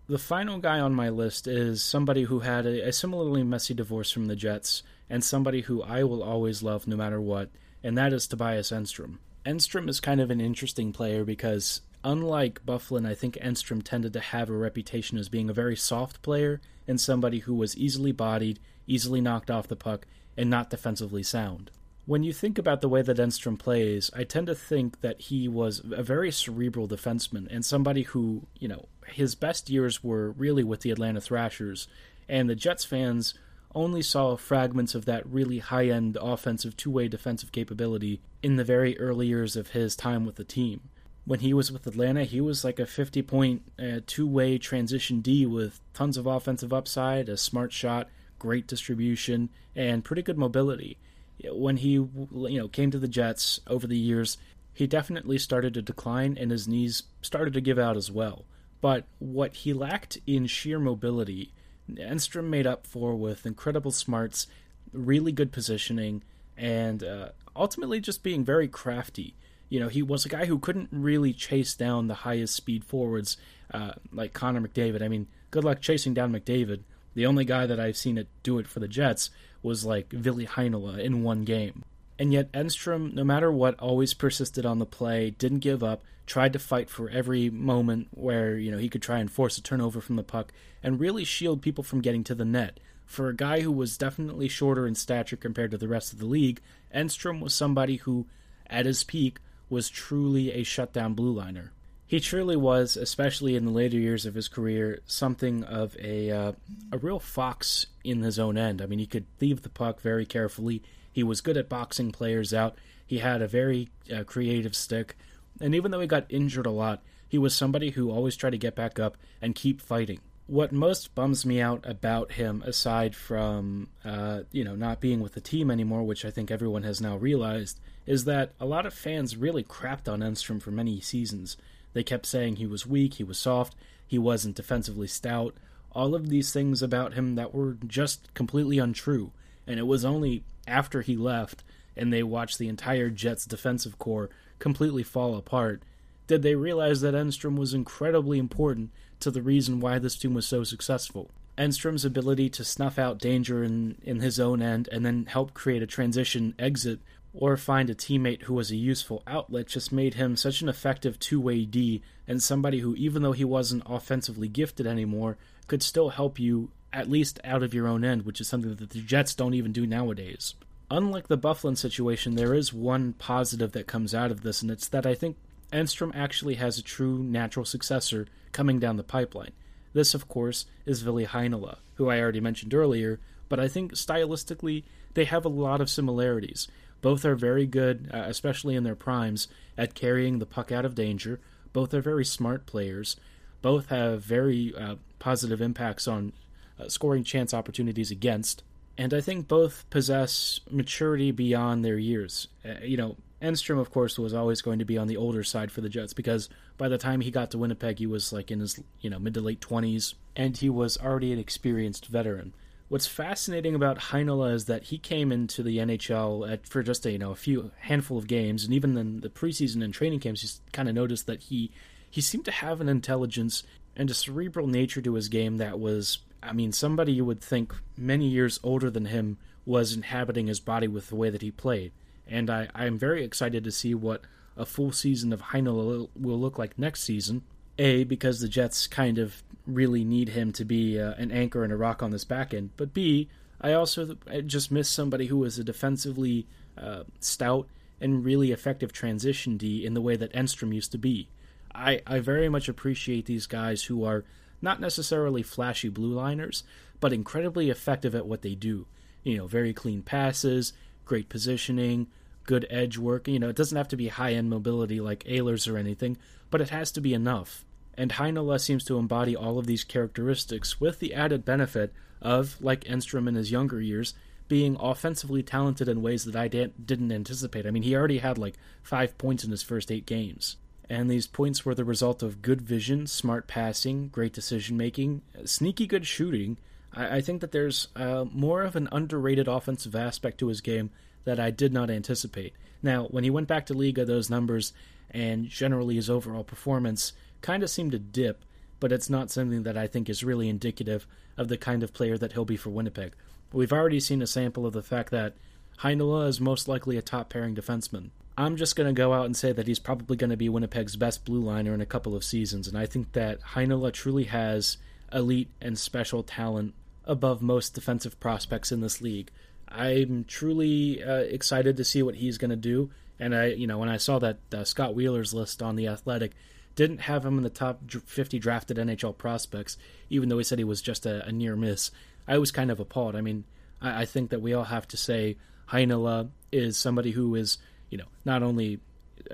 The 0.08 0.18
final 0.18 0.58
guy 0.58 0.80
on 0.80 0.94
my 0.94 1.10
list 1.10 1.48
is 1.48 1.84
somebody 1.84 2.24
who 2.24 2.40
had 2.40 2.66
a, 2.66 2.88
a, 2.88 2.92
similarly 2.92 3.44
messy 3.44 3.74
divorce 3.74 4.12
from 4.12 4.28
the 4.28 4.36
Jets, 4.36 4.84
and 5.10 5.24
somebody 5.24 5.62
who 5.62 5.84
I 5.84 6.04
will 6.04 6.24
always 6.24 6.64
love 6.64 6.88
no 6.88 6.98
matter 6.98 7.22
what, 7.22 7.50
and 7.84 7.98
that 7.98 8.14
is 8.14 8.28
Tobias 8.28 8.72
Enstrom. 8.72 9.18
Enstrom 9.46 9.90
is 9.90 10.00
kind 10.00 10.22
of 10.22 10.30
an 10.30 10.42
interesting 10.42 10.94
player 10.94 11.24
because 11.24 11.82
unlike 12.04 12.66
Byfuglien, 12.66 13.08
I 13.08 13.16
think 13.16 13.36
Enstrom 13.36 13.82
tended 13.84 14.14
to 14.14 14.20
have 14.20 14.50
a 14.50 14.54
reputation 14.54 15.18
as 15.18 15.30
being 15.30 15.50
a 15.50 15.54
very 15.54 15.76
soft 15.76 16.22
player 16.22 16.62
and 16.88 17.00
somebody 17.00 17.40
who 17.40 17.54
was 17.54 17.78
easily 17.78 18.12
bodied, 18.12 18.60
easily 18.88 19.22
knocked 19.22 19.50
off 19.50 19.68
the 19.68 19.76
puck, 19.76 20.06
and 20.38 20.50
not 20.50 20.70
defensively 20.70 21.24
sound. 21.24 21.72
When 22.06 22.24
you 22.24 22.34
think 22.34 22.58
about 22.58 22.82
the 22.82 22.90
way 22.90 23.02
that 23.04 23.18
Enstrom 23.18 23.60
plays, 23.60 24.10
I 24.16 24.24
tend 24.24 24.48
to 24.48 24.56
think 24.56 25.02
that 25.02 25.22
he 25.22 25.48
was 25.48 25.82
a 25.92 26.02
very 26.02 26.32
cerebral 26.32 26.88
defenseman 26.88 27.48
and 27.50 27.64
somebody 27.64 28.04
who, 28.04 28.48
you 28.60 28.68
know, 28.68 28.88
his 29.08 29.36
best 29.36 29.70
years 29.70 30.04
were 30.04 30.32
really 30.32 30.64
with 30.64 30.82
the 30.82 30.92
Atlanta 30.92 31.22
Thrashers, 31.22 31.88
and 32.28 32.50
the 32.50 32.56
Jets 32.56 32.86
fans 32.86 33.34
only 33.75 34.01
saw 34.01 34.36
fragments 34.36 34.96
of 34.96 35.06
that 35.06 35.25
really 35.25 35.60
high 35.60 35.88
end 35.88 36.18
offensive 36.22 36.75
two 36.75 36.92
way 36.92 37.08
defensive 37.08 37.51
capability 37.51 38.22
in 38.42 38.56
the 38.56 38.63
very 38.63 38.98
early 39.00 39.28
years 39.28 39.56
of 39.56 39.70
his 39.70 39.96
time 39.96 40.25
with 40.25 40.36
the 40.36 40.44
team. 40.44 40.82
When 41.25 41.42
he 41.42 41.54
was 41.54 41.72
with 41.72 41.86
Atlanta, 41.86 42.24
he 42.24 42.42
was 42.42 42.63
like 42.63 42.80
a 42.80 42.86
50 42.86 43.22
point 43.22 43.62
uh, 43.80 44.00
two 44.06 44.28
way 44.28 44.58
transition 44.58 45.22
D 45.22 45.46
with 45.46 45.80
tons 45.94 46.18
of 46.18 46.25
offensive 46.25 46.74
upside, 46.74 47.30
a 47.30 47.38
smart 47.38 47.72
shot, 47.72 48.10
great 48.40 48.68
distribution, 48.68 49.50
and 49.75 50.04
pretty 50.04 50.22
good 50.24 50.38
mobility. 50.38 50.98
When 51.44 51.78
he 51.78 51.92
you 51.92 52.30
know 52.32 52.68
came 52.68 52.92
to 52.92 53.00
the 53.00 53.08
Jets 53.08 53.62
over 53.68 53.88
the 53.88 53.98
years, 53.98 54.38
he 54.74 54.88
definitely 54.88 55.38
started 55.38 55.74
to 55.75 55.82
decline 55.82 56.38
and 56.40 56.51
his 56.51 56.68
knees 56.68 57.04
started 57.22 57.54
to 57.54 57.62
give 57.62 57.80
out 57.80 57.98
as 57.98 58.12
well. 58.12 58.46
But 58.82 59.06
what 59.20 59.54
he 59.58 59.74
lacked 59.74 60.18
in 60.25 60.48
sheer 60.48 60.80
mobility 60.80 61.54
Enstrom 61.90 62.46
made 62.46 62.68
up 62.68 62.86
for 62.86 63.16
with 63.16 63.46
incredible 63.46 63.92
smarts, 63.92 64.48
really 64.94 65.32
good 65.32 65.52
positioning, 65.52 66.24
and 66.58 67.04
uh, 67.04 67.30
ultimately 67.56 68.00
just 68.00 68.24
being 68.24 68.44
very 68.44 68.68
crafty. 68.68 69.36
You 69.70 69.80
know, 69.80 69.88
he 69.88 70.02
was 70.02 70.26
a 70.26 70.30
guy 70.30 70.46
who 70.46 70.60
couldn't 70.60 70.90
really 70.92 71.34
chase 71.34 71.76
down 71.76 72.08
the 72.08 72.14
highest 72.14 72.56
speed 72.56 72.84
forwards 72.84 73.38
uh, 73.74 73.94
like 74.12 74.34
Connor 74.34 74.62
McDavid. 74.62 75.02
I 75.02 75.08
mean, 75.08 75.28
good 75.50 75.64
luck 75.64 75.82
chasing 75.82 76.14
down 76.14 76.34
McDavid. 76.34 76.82
The 77.14 77.26
only 77.26 77.46
guy 77.46 77.66
that 77.66 77.80
I've 77.80 77.98
seen 77.98 78.18
it 78.18 78.28
do 78.44 78.60
it 78.60 78.68
for 78.68 78.80
the 78.80 78.88
Jets 78.88 79.30
was 79.64 79.86
like 79.86 80.12
Ville 80.12 80.46
Heinola 80.46 81.00
in 81.00 81.24
one 81.24 81.44
game. 81.44 81.84
And 82.22 82.32
yet 82.32 82.51
Enstrom, 82.51 83.16
no 83.16 83.24
matter 83.24 83.51
what, 83.51 83.80
always 83.80 84.13
persisted 84.13 84.63
on 84.63 84.78
the 84.78 84.86
play, 84.86 85.32
didn't 85.32 85.58
give 85.58 85.82
up, 85.82 86.04
tried 86.28 86.54
to 86.54 86.60
fight 86.60 86.88
for 86.88 87.10
every 87.10 87.50
moment 87.50 88.10
where, 88.12 88.60
you 88.60 88.70
know, 88.70 88.78
he 88.78 88.90
could 88.90 89.01
try 89.01 89.18
and 89.18 89.32
force 89.32 89.58
a 89.58 89.63
turnover 89.63 90.01
from 90.01 90.18
the 90.18 90.24
puck 90.24 90.54
and 90.84 91.00
really 91.00 91.24
shield 91.24 91.63
people 91.63 91.84
from 91.84 92.00
getting 92.00 92.24
to 92.25 92.36
the 92.36 92.46
net. 92.46 92.80
For 93.08 93.28
a 93.28 93.36
guy 93.36 93.62
who 93.62 93.72
was 93.72 93.98
definitely 93.98 94.50
shorter 94.50 94.86
in 94.86 94.94
stature 94.94 95.36
compared 95.36 95.72
to 95.72 95.80
the 95.80 95.88
rest 95.88 96.13
of 96.13 96.20
the 96.20 96.28
league, 96.28 96.62
Enstrom 96.94 97.42
was 97.42 97.56
somebody 97.56 97.96
who, 97.96 98.28
at 98.68 98.86
his 98.86 99.04
peak, 99.04 99.40
was 99.68 99.90
truly 99.90 100.51
a 100.51 100.62
shutdown 100.62 101.16
blue 101.16 101.34
liner. 101.34 101.72
He 102.12 102.20
truly 102.20 102.58
was, 102.58 102.98
especially 102.98 103.56
in 103.56 103.63
the 103.63 103.72
later 103.72 103.98
years 103.98 104.25
of 104.25 104.36
his 104.36 104.50
career, 104.50 105.00
something 105.06 105.63
of 105.63 105.96
a 105.98 106.30
uh, 106.30 106.51
a 106.91 106.98
real 106.98 107.22
fox 107.22 107.86
in 108.03 108.20
his 108.20 108.38
own 108.38 108.58
end. 108.58 108.82
I 108.82 108.86
mean, 108.86 109.00
he 109.00 109.06
could 109.06 109.27
leave 109.39 109.62
the 109.62 109.70
puck 109.70 110.01
very 110.01 110.25
carefully. 110.25 110.84
He 111.10 111.24
was 111.24 111.39
good 111.39 111.56
at 111.56 111.70
boxing 111.70 112.12
players 112.12 112.53
out. 112.53 112.75
He 113.08 113.20
had 113.20 113.41
a 113.41 113.48
very 113.48 113.91
uh, 114.13 114.25
creative 114.25 114.75
stick. 114.75 115.15
And 115.62 115.74
even 115.74 115.91
though 115.91 116.01
he 116.01 116.06
got 116.06 116.25
injured 116.27 116.65
a 116.65 116.72
lot, 116.72 117.01
he 117.30 117.38
was 117.38 117.56
somebody 117.56 117.91
who 117.91 118.12
always 118.12 118.36
tried 118.36 118.50
to 118.50 118.58
get 118.58 118.75
back 118.75 119.00
up 119.00 119.15
and 119.41 119.56
keep 119.56 119.80
fighting. 119.80 120.20
What 120.48 120.74
most 120.74 121.15
bums 121.15 121.46
me 121.46 121.62
out 121.62 121.82
about 121.88 122.34
him, 122.34 122.62
aside 122.65 123.15
from 123.15 123.88
uh, 124.03 124.41
you 124.51 124.65
know 124.65 124.75
not 124.75 125.00
being 125.00 125.22
with 125.22 125.32
the 125.32 125.39
team 125.39 125.72
anymore, 125.72 126.03
which 126.03 126.25
I 126.25 126.30
think 126.30 126.51
everyone 126.51 126.84
has 126.84 127.00
now 127.00 127.15
realized, 127.15 127.80
is 128.06 128.25
that 128.25 128.51
a 128.60 128.65
lot 128.65 128.86
of 128.86 128.94
fans 128.94 129.38
really 129.38 129.63
crapped 129.63 130.12
on 130.12 130.20
Enstrom 130.20 130.62
for 130.62 130.72
many 130.72 131.00
seasons. 131.00 131.56
They 131.94 132.04
kept 132.04 132.26
saying 132.26 132.56
he 132.56 132.68
was 132.68 132.86
weak, 132.86 133.16
he 133.16 133.24
was 133.24 133.38
soft, 133.38 133.76
he 134.08 134.18
wasn't 134.18 134.56
defensively 134.56 135.08
stout, 135.08 135.56
all 135.92 136.16
of 136.16 136.30
these 136.30 136.54
things 136.54 136.82
about 136.82 137.14
him 137.14 137.36
that 137.36 137.54
were 137.54 137.78
just 137.86 138.34
completely 138.34 138.80
untrue. 138.80 139.32
And 139.68 139.80
it 139.80 139.88
was 139.88 140.06
only 140.06 140.44
after 140.68 141.02
he 141.02 141.16
left 141.16 141.64
and 141.96 142.12
they 142.12 142.24
watched 142.24 142.58
the 142.58 142.70
entire 142.70 143.10
Jets 143.10 143.46
defensive 143.46 144.00
corps 144.00 144.30
completely 144.60 145.04
fall 145.04 145.36
apart 145.36 145.84
did 146.28 146.44
they 146.44 146.56
realize 146.56 147.02
that 147.02 147.14
Enstrom 147.14 147.58
was 147.58 147.74
incredibly 147.74 148.40
important 148.40 148.90
to 149.20 149.30
the 149.30 149.42
reason 149.42 149.82
why 149.82 150.00
this 150.00 150.16
team 150.16 150.34
was 150.34 150.48
so 150.48 150.64
successful. 150.64 151.30
Enstrom's 151.58 152.06
ability 152.06 152.50
to 152.50 152.64
snuff 152.64 152.98
out 152.98 153.20
danger 153.20 153.66
in, 153.66 153.98
in 154.02 154.22
his 154.22 154.40
own 154.40 154.62
end 154.62 154.88
and 154.94 155.06
then 155.06 155.26
help 155.26 155.54
create 155.54 155.84
a 155.84 155.88
transition 155.88 156.56
exit 156.58 157.02
or 157.34 157.56
find 157.56 157.90
a 157.90 157.96
teammate 157.96 158.44
who 158.44 158.54
was 158.54 158.72
a 158.72 158.76
useful 158.76 159.24
outlet 159.26 159.68
just 159.68 159.92
made 159.92 160.16
him 160.16 160.36
such 160.36 160.62
an 160.62 160.70
effective 160.70 161.18
two 161.20 161.40
way 161.40 161.66
D 161.66 162.02
and 162.28 162.42
somebody 162.42 162.80
who, 162.80 162.96
even 162.96 163.22
though 163.22 163.32
he 163.32 163.46
wasn't 163.46 163.84
offensively 163.86 164.48
gifted 164.48 164.86
anymore, 164.86 165.38
could 165.68 165.82
still 165.82 166.10
help 166.10 166.40
you 166.40 166.70
at 166.94 167.10
least 167.10 167.40
out 167.44 167.64
of 167.64 167.74
your 167.74 167.88
own 167.88 168.04
end, 168.04 168.26
which 168.26 168.42
is 168.42 168.48
something 168.48 168.76
that 168.76 168.90
the 168.90 169.02
Jets 169.02 169.34
don't 169.34 169.53
even 169.53 169.72
do 169.72 169.88
nowadays. 169.88 170.55
Unlike 170.90 171.29
the 171.29 171.38
Byfuglien 171.38 171.77
situation, 171.77 172.36
there 172.36 172.53
is 172.53 172.74
one 172.74 173.14
positive 173.14 173.72
that 173.72 173.88
comes 173.88 174.14
out 174.14 174.29
of 174.29 174.42
this, 174.42 174.62
and 174.62 174.70
it's 174.70 174.90
that 174.90 175.05
I 175.05 175.16
think 175.16 175.38
Enstrom 175.72 176.12
actually 176.14 176.55
has 176.55 176.77
a 176.77 176.84
true 176.84 177.24
natural 177.24 177.64
successor 177.64 178.27
coming 178.51 178.77
down 178.77 178.98
the 178.98 179.03
pipeline. 179.03 179.53
This, 179.94 180.14
of 180.14 180.27
course, 180.27 180.66
is 180.86 181.01
Ville 181.01 181.25
Heinola, 181.25 181.77
who 181.96 182.10
I 182.10 182.20
already 182.20 182.42
mentioned 182.42 182.74
earlier, 182.74 183.22
but 183.48 183.60
I 183.60 183.70
think 183.70 183.94
stylistically 183.94 184.84
they 185.14 185.25
have 185.25 185.46
a 185.46 185.50
lot 185.50 185.79
of 185.79 185.90
similarities. 185.90 186.68
Both 187.01 187.25
are 187.25 187.35
very 187.35 187.66
good, 187.66 188.09
uh, 188.14 188.24
especially 188.27 188.75
in 188.75 188.83
their 188.83 188.96
primes, 188.96 189.48
at 189.77 189.96
carrying 189.96 190.40
the 190.40 190.46
puck 190.46 190.72
out 190.72 190.85
of 190.85 190.96
danger. 190.96 191.40
Both 191.74 191.94
are 191.94 192.01
very 192.01 192.25
smart 192.25 192.66
players. 192.66 193.16
Both 193.61 193.90
have 193.90 194.24
very 194.24 194.74
uh, 194.75 194.96
positive 195.20 195.61
impacts 195.61 196.07
on 196.07 196.33
uh, 196.79 196.90
scoring 196.90 197.24
chance 197.24 197.53
opportunities 197.53 198.11
against. 198.11 198.64
And 198.98 199.14
I 199.14 199.22
think 199.22 199.48
both 199.48 199.90
possess 199.90 200.59
maturity 200.70 201.31
beyond 201.31 201.83
their 201.83 201.98
years. 201.98 202.48
Uh, 202.64 202.83
you 202.83 202.98
know, 202.98 203.16
Enstrom, 203.42 203.79
of 203.79 203.92
course, 203.92 204.20
was 204.20 204.33
always 204.33 204.61
going 204.61 204.79
to 204.79 204.85
be 204.85 204.98
on 204.98 205.07
the 205.07 205.18
older 205.18 205.44
side 205.44 205.72
for 205.72 205.81
the 205.81 205.90
Jets 205.90 206.14
because 206.14 206.50
by 206.77 206.87
the 206.87 206.98
time 206.98 207.22
he 207.22 207.31
got 207.31 207.50
to 207.51 207.57
Winnipeg, 207.57 207.98
he 207.98 208.05
was 208.05 208.31
like 208.31 208.51
in 208.51 208.59
his 208.59 208.79
you 209.00 209.09
know 209.09 209.18
mid 209.18 209.33
to 209.33 209.42
late 209.42 209.61
twenties, 209.61 210.14
and 210.35 210.55
he 210.55 210.70
was 210.70 210.98
already 210.98 211.33
an 211.33 211.40
experienced 211.40 212.05
veteran. 212.05 212.53
What's 212.92 213.08
fascinating 213.08 213.74
about 213.74 214.00
Heinola 214.00 214.54
is 214.54 214.66
that 214.66 214.84
he 214.84 214.98
came 214.98 215.32
into 215.32 215.64
the 215.64 215.77
NHL 215.77 216.51
at, 216.51 216.68
for 216.68 216.84
just 216.84 217.06
a 217.06 217.12
you 217.14 217.18
know 217.18 217.32
a 217.32 217.36
few 217.36 217.72
handful 217.80 218.18
of 218.18 218.27
games, 218.27 218.66
and 218.66 218.74
even 218.74 218.98
in 218.98 219.22
the 219.22 219.30
preseason 219.30 219.82
and 219.82 219.94
training 219.94 220.20
camps, 220.20 220.44
you 220.44 220.50
kind 220.74 220.90
of 220.90 220.96
noticed 220.96 221.25
that 221.25 221.44
he 221.44 221.72
he 222.10 222.20
seemed 222.20 222.44
to 222.44 222.51
have 222.51 222.82
an 222.82 222.90
intelligence 222.90 223.64
and 223.96 224.10
a 224.10 224.14
cerebral 224.14 224.68
nature 224.68 225.01
to 225.04 225.14
his 225.14 225.30
game 225.30 225.56
that 225.56 225.80
was, 225.80 226.18
I 226.44 226.51
mean, 226.51 226.74
somebody 226.74 227.14
you 227.14 227.24
would 227.24 227.40
think 227.40 227.74
many 227.96 228.27
years 228.27 228.60
older 228.62 228.90
than 228.90 229.06
him 229.06 229.38
was 229.66 229.94
inhabiting 229.94 230.48
his 230.48 230.60
body 230.60 230.90
with 230.90 231.08
the 231.08 231.16
way 231.16 231.30
that 231.30 231.42
he 231.42 231.50
played. 231.50 231.94
And 232.27 232.50
I, 232.50 232.68
I'm 232.75 232.98
very 232.98 233.24
excited 233.24 233.64
to 233.64 233.72
see 233.72 233.96
what 233.96 234.24
a 234.58 234.66
full 234.66 234.92
season 234.92 235.32
of 235.32 235.42
Heinola 235.42 236.10
will 236.14 236.40
look 236.42 236.60
like 236.60 236.77
next 236.77 237.04
season. 237.04 237.44
A, 237.77 238.03
because 238.03 238.40
the 238.40 238.50
Jets 238.50 238.88
kind 238.88 239.18
of 239.18 239.44
really 239.66 240.03
need 240.03 240.29
him 240.29 240.51
to 240.53 240.66
be 240.66 241.00
uh, 241.00 241.14
an 241.14 241.31
anchor 241.31 241.64
and 241.64 241.72
a 241.72 241.77
rock 241.77 242.03
on 242.03 242.12
this 242.12 242.25
back 242.25 242.53
end. 242.53 242.72
But 242.77 242.94
B, 242.94 243.29
I 243.60 243.74
also 243.74 244.18
I 244.29 244.42
just 244.42 244.72
miss 244.72 244.90
somebody 244.90 245.27
who 245.27 245.38
was 245.38 245.60
a 245.60 245.64
defensively 245.64 246.48
uh, 246.77 247.03
stout 247.20 247.68
and 248.00 248.25
really 248.25 248.51
effective 248.51 248.92
transition 248.92 249.57
D 249.57 249.86
in 249.86 249.94
the 249.94 250.01
way 250.01 250.16
that 250.16 250.34
Enstrom 250.34 250.74
used 250.74 250.92
to 250.92 250.98
be. 250.98 251.29
I, 251.74 252.01
I 252.05 252.20
very 252.20 252.50
much 252.50 252.68
appreciate 252.68 253.25
these 253.25 253.48
guys 253.48 253.84
who 253.84 254.03
are 254.03 254.25
not 254.62 254.81
necessarily 254.81 255.44
flashy 255.44 255.90
blue 255.90 256.14
liners, 256.14 256.64
but 257.00 257.14
incredibly 257.14 257.70
effective 257.70 258.14
at 258.16 258.25
what 258.25 258.42
they 258.42 258.55
do. 258.55 258.88
You 259.24 259.38
know, 259.38 259.48
very 259.48 259.74
clean 259.74 260.01
passes, 260.01 260.74
great 261.05 261.29
positioning, 261.29 262.07
good 262.46 262.66
edge 262.70 262.98
work. 262.98 263.27
You 263.27 263.40
know, 263.40 263.50
it 263.50 263.56
doesn't 263.56 263.77
have 263.77 263.90
to 263.90 263.98
be 263.98 264.08
high 264.08 264.34
end 264.34 264.50
mobility 264.50 265.00
like 265.00 265.24
Ehlers 265.25 265.72
or 265.72 265.77
anything, 265.77 266.18
but 266.50 266.62
it 266.62 266.70
has 266.70 266.92
to 266.94 267.01
be 267.01 267.14
enough. 267.14 267.66
And 267.96 268.12
Heinola 268.12 268.60
seems 268.60 268.84
to 268.86 268.98
embody 268.98 269.36
all 269.36 269.60
of 269.60 269.68
these 269.68 269.84
characteristics 269.84 270.80
with 270.80 271.00
the 271.00 271.14
added 271.14 271.46
benefit 271.46 271.94
of, 272.22 272.58
like 272.62 272.86
Enstrom 272.86 273.27
in 273.27 273.36
his 273.36 273.51
younger 273.51 273.82
years, 273.82 274.14
being 274.48 274.75
offensively 274.80 275.44
talented 275.44 275.88
in 275.88 276.01
ways 276.01 276.25
that 276.25 276.36
I 276.36 276.48
didn't 276.48 277.12
anticipate. 277.12 277.66
I 277.66 277.72
mean, 277.72 277.84
he 277.84 277.96
already 277.96 278.18
had 278.18 278.38
like 278.38 278.56
five 278.84 279.18
points 279.18 279.44
in 279.44 279.51
his 279.51 279.64
first 279.64 279.92
eight 279.92 280.06
games. 280.06 280.58
And 280.90 281.10
these 281.10 281.25
points 281.25 281.64
were 281.64 281.74
the 281.74 281.86
result 281.86 282.22
of 282.22 282.42
good 282.42 282.62
vision, 282.62 283.08
smart 283.08 283.48
passing, 283.48 284.10
great 284.10 284.34
decision 284.34 284.75
making, 284.75 285.22
sneaky 285.46 285.88
good 285.88 286.06
shooting. 286.06 286.58
I, 286.94 287.18
I 287.18 287.22
think 287.22 287.40
that 287.40 287.54
there's 287.54 287.88
uh, 287.96 288.25
more 288.30 288.64
of 288.64 288.75
an 288.75 288.90
underrated 288.92 289.48
offensive 289.48 289.96
aspect 289.96 290.40
to 290.40 290.48
his 290.48 290.60
game 290.60 290.90
that 291.25 291.40
I 291.40 291.51
did 291.51 291.74
not 291.74 291.90
anticipate. 291.90 292.53
Now, 292.84 293.05
when 293.05 293.24
he 293.24 293.29
went 293.29 293.48
back 293.48 293.66
to 293.68 293.74
Liiga, 293.74 294.05
those 294.05 294.29
numbers 294.29 294.74
and 295.10 295.48
generally 295.48 295.96
his 295.96 296.10
overall 296.10 296.44
performance 296.44 297.14
kind 297.42 297.64
of 297.64 297.70
seemed 297.70 297.92
to 297.92 298.00
dip, 298.00 298.44
but 298.79 298.92
it's 298.92 299.10
not 299.10 299.29
something 299.29 299.64
that 299.64 299.77
I 299.77 299.88
think 299.88 300.10
is 300.10 300.24
really 300.24 300.50
indicative 300.50 301.05
of 301.38 301.48
the 301.48 301.57
kind 301.57 301.84
of 301.84 301.94
player 301.94 302.18
that 302.18 302.34
he'll 302.34 302.46
be 302.46 302.57
for 302.57 302.70
Winnipeg. 302.70 303.14
We've 303.51 303.74
already 303.74 304.00
seen 304.00 304.22
a 304.22 304.27
sample 304.27 304.66
of 304.66 304.74
the 304.74 304.81
fact 304.81 305.12
that 305.12 305.36
Heinola 305.79 306.27
is 306.27 306.40
most 306.40 306.68
likely 306.68 306.98
a 306.98 307.01
top 307.01 307.29
pairing 307.29 307.55
defenseman. 307.55 308.12
I'm 308.38 308.55
just 308.55 308.75
going 308.75 308.88
to 308.88 308.94
go 308.94 309.14
out 309.14 309.25
and 309.25 309.36
say 309.36 309.51
that 309.51 309.68
he's 309.68 309.79
probably 309.79 310.16
going 310.16 310.29
to 310.29 310.38
be 310.38 310.50
Winnipeg's 310.50 310.96
best 310.96 311.25
blue 311.25 311.42
liner 311.42 311.74
in 311.74 311.81
a 311.81 311.86
couple 311.86 312.16
of 312.16 312.24
seasons, 312.24 312.68
and 312.68 312.77
I 312.77 312.86
think 312.86 313.12
that 313.12 313.42
Heinola 313.42 313.92
truly 313.92 314.24
has 314.25 314.77
elite 315.12 315.50
and 315.62 315.77
special 315.77 316.24
talent 316.24 316.74
above 317.03 317.42
most 317.42 317.75
defensive 317.75 318.20
prospects 318.20 318.72
in 318.72 318.79
this 318.79 319.01
league. 319.01 319.31
I'm 319.74 320.25
truly 320.25 321.03
uh, 321.03 321.20
excited 321.20 321.77
to 321.77 321.84
see 321.84 322.03
what 322.03 322.16
he's 322.16 322.38
going 322.38 322.50
to 322.50 322.55
do. 322.55 322.90
And 323.20 323.36
I, 323.36 323.48
you 323.48 323.68
know, 323.68 323.77
when 323.77 323.90
I 323.90 323.98
saw 323.98 324.20
that 324.20 324.40
uh, 324.53 324.64
Scott 324.64 324.96
Wheeler's 324.96 325.34
list 325.34 325.62
on 325.62 325.75
the 325.75 325.88
Athletic 325.88 326.34
didn't 326.75 327.01
have 327.01 327.25
him 327.25 327.38
in 327.38 327.44
the 327.44 327.50
top 327.50 327.79
50 327.90 328.40
drafted 328.40 328.77
NHL 328.77 329.18
prospects, 329.18 329.77
even 330.10 330.29
though 330.29 330.38
he 330.38 330.44
said 330.44 330.57
he 330.57 330.64
was 330.64 330.81
just 330.81 331.05
a, 331.05 331.25
a 331.27 331.31
near 331.31 331.55
miss, 331.55 331.92
I 332.27 332.38
was 332.38 332.51
kind 332.51 332.72
of 332.72 332.79
appalled. 332.79 333.16
I 333.16 333.22
mean, 333.22 333.44
I, 333.81 334.01
I 334.01 334.05
think 334.05 334.31
that 334.31 334.42
we 334.42 334.53
all 334.53 334.64
have 334.64 334.88
to 334.90 334.98
say 334.98 335.38
Heinola 335.70 336.29
is 336.51 336.77
somebody 336.77 337.12
who 337.12 337.36
is, 337.36 337.57
you 337.90 337.98
know, 337.98 338.07
not 338.25 338.44
only 338.44 338.79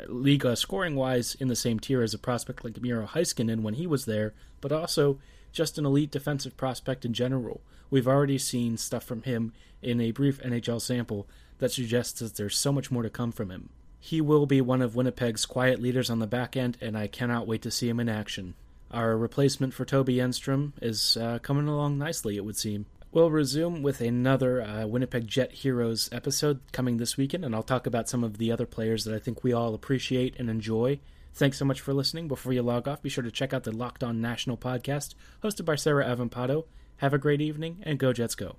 Liiga 0.08 0.58
scoring 0.58 0.95
wise 0.95 1.36
in 1.36 1.47
the 1.47 1.56
same 1.56 1.80
tier 1.80 2.02
as 2.02 2.13
a 2.13 2.19
prospect 2.19 2.63
like 2.63 2.82
Miro 2.82 3.06
Heiskanen 3.06 3.62
when 3.62 3.76
he 3.76 3.88
was 3.88 4.06
there, 4.06 4.34
but 4.62 4.71
also 4.71 5.19
just 5.58 5.80
an 5.80 5.86
elite 5.88 6.12
defensive 6.12 6.56
prospect 6.56 7.04
in 7.04 7.13
general. 7.13 7.62
We've 7.89 8.08
already 8.08 8.38
seen 8.38 8.78
stuff 8.78 9.04
from 9.04 9.24
him 9.24 9.54
in 9.82 10.00
a 10.00 10.12
brief 10.12 10.39
NHL 10.43 10.80
sample 10.80 11.28
that 11.58 11.72
suggests 11.72 12.20
that 12.20 12.36
there's 12.36 12.56
so 12.56 12.72
much 12.72 12.91
more 12.91 13.02
to 13.02 13.10
come 13.10 13.32
from 13.32 13.50
him. 13.50 13.70
He 14.00 14.22
will 14.22 14.46
be 14.46 14.62
one 14.62 14.84
of 14.84 14.96
Winnipeg's 14.96 15.48
quiet 15.48 15.82
leaders 15.82 16.12
on 16.12 16.20
the 16.20 16.28
back 16.28 16.56
end, 16.56 16.78
and 16.80 16.96
I 16.96 17.08
cannot 17.08 17.48
wait 17.48 17.63
to 17.63 17.72
see 17.72 17.89
him 17.89 18.00
in 18.00 18.08
action. 18.08 18.54
Our 18.91 19.17
replacement 19.17 19.74
for 19.74 19.84
Toby 19.84 20.17
Enstrom 20.17 20.74
is 20.80 21.17
uh, 21.17 21.39
coming 21.39 21.67
along 21.67 21.98
nicely, 21.98 22.38
it 22.38 22.46
would 22.46 22.56
seem. 22.56 22.86
We'll 23.12 23.32
resume 23.32 23.82
with 23.82 24.00
another 24.00 24.62
uh, 24.62 24.86
Winnipeg 24.86 25.28
Jet 25.28 25.52
Heroes 25.52 26.08
episode 26.12 26.60
coming 26.72 26.98
this 26.98 27.17
weekend, 27.17 27.43
and 27.43 27.56
I'll 27.56 27.63
talk 27.63 27.88
about 27.88 28.08
some 28.08 28.24
of 28.24 28.38
the 28.38 28.52
other 28.52 28.67
players 28.67 29.06
that 29.06 29.15
I 29.15 29.20
think 29.20 29.43
we 29.43 29.54
all 29.54 29.74
appreciate 29.74 30.36
and 30.38 30.52
enjoy. 30.52 31.00
Thanks 31.38 31.60
so 31.60 31.65
much 31.65 31.82
for 31.82 31.93
listening. 31.93 32.28
Before 32.28 32.52
you 32.52 32.63
log 32.63 32.88
off, 32.88 33.04
be 33.04 33.10
sure 33.10 33.23
to 33.23 33.30
check 33.30 33.54
out 33.54 33.63
the 33.63 33.71
Locked 33.71 34.04
On 34.04 34.19
National 34.19 34.58
podcast 34.58 35.13
hosted 35.43 35.65
by 35.65 35.76
Sarah 35.76 36.04
Avampado. 36.04 36.65
Have 36.97 37.13
a 37.13 37.19
great 37.19 37.41
evening, 37.41 37.78
and 37.84 38.00
go 38.00 38.12
Jets 38.12 38.34
go. 38.34 38.58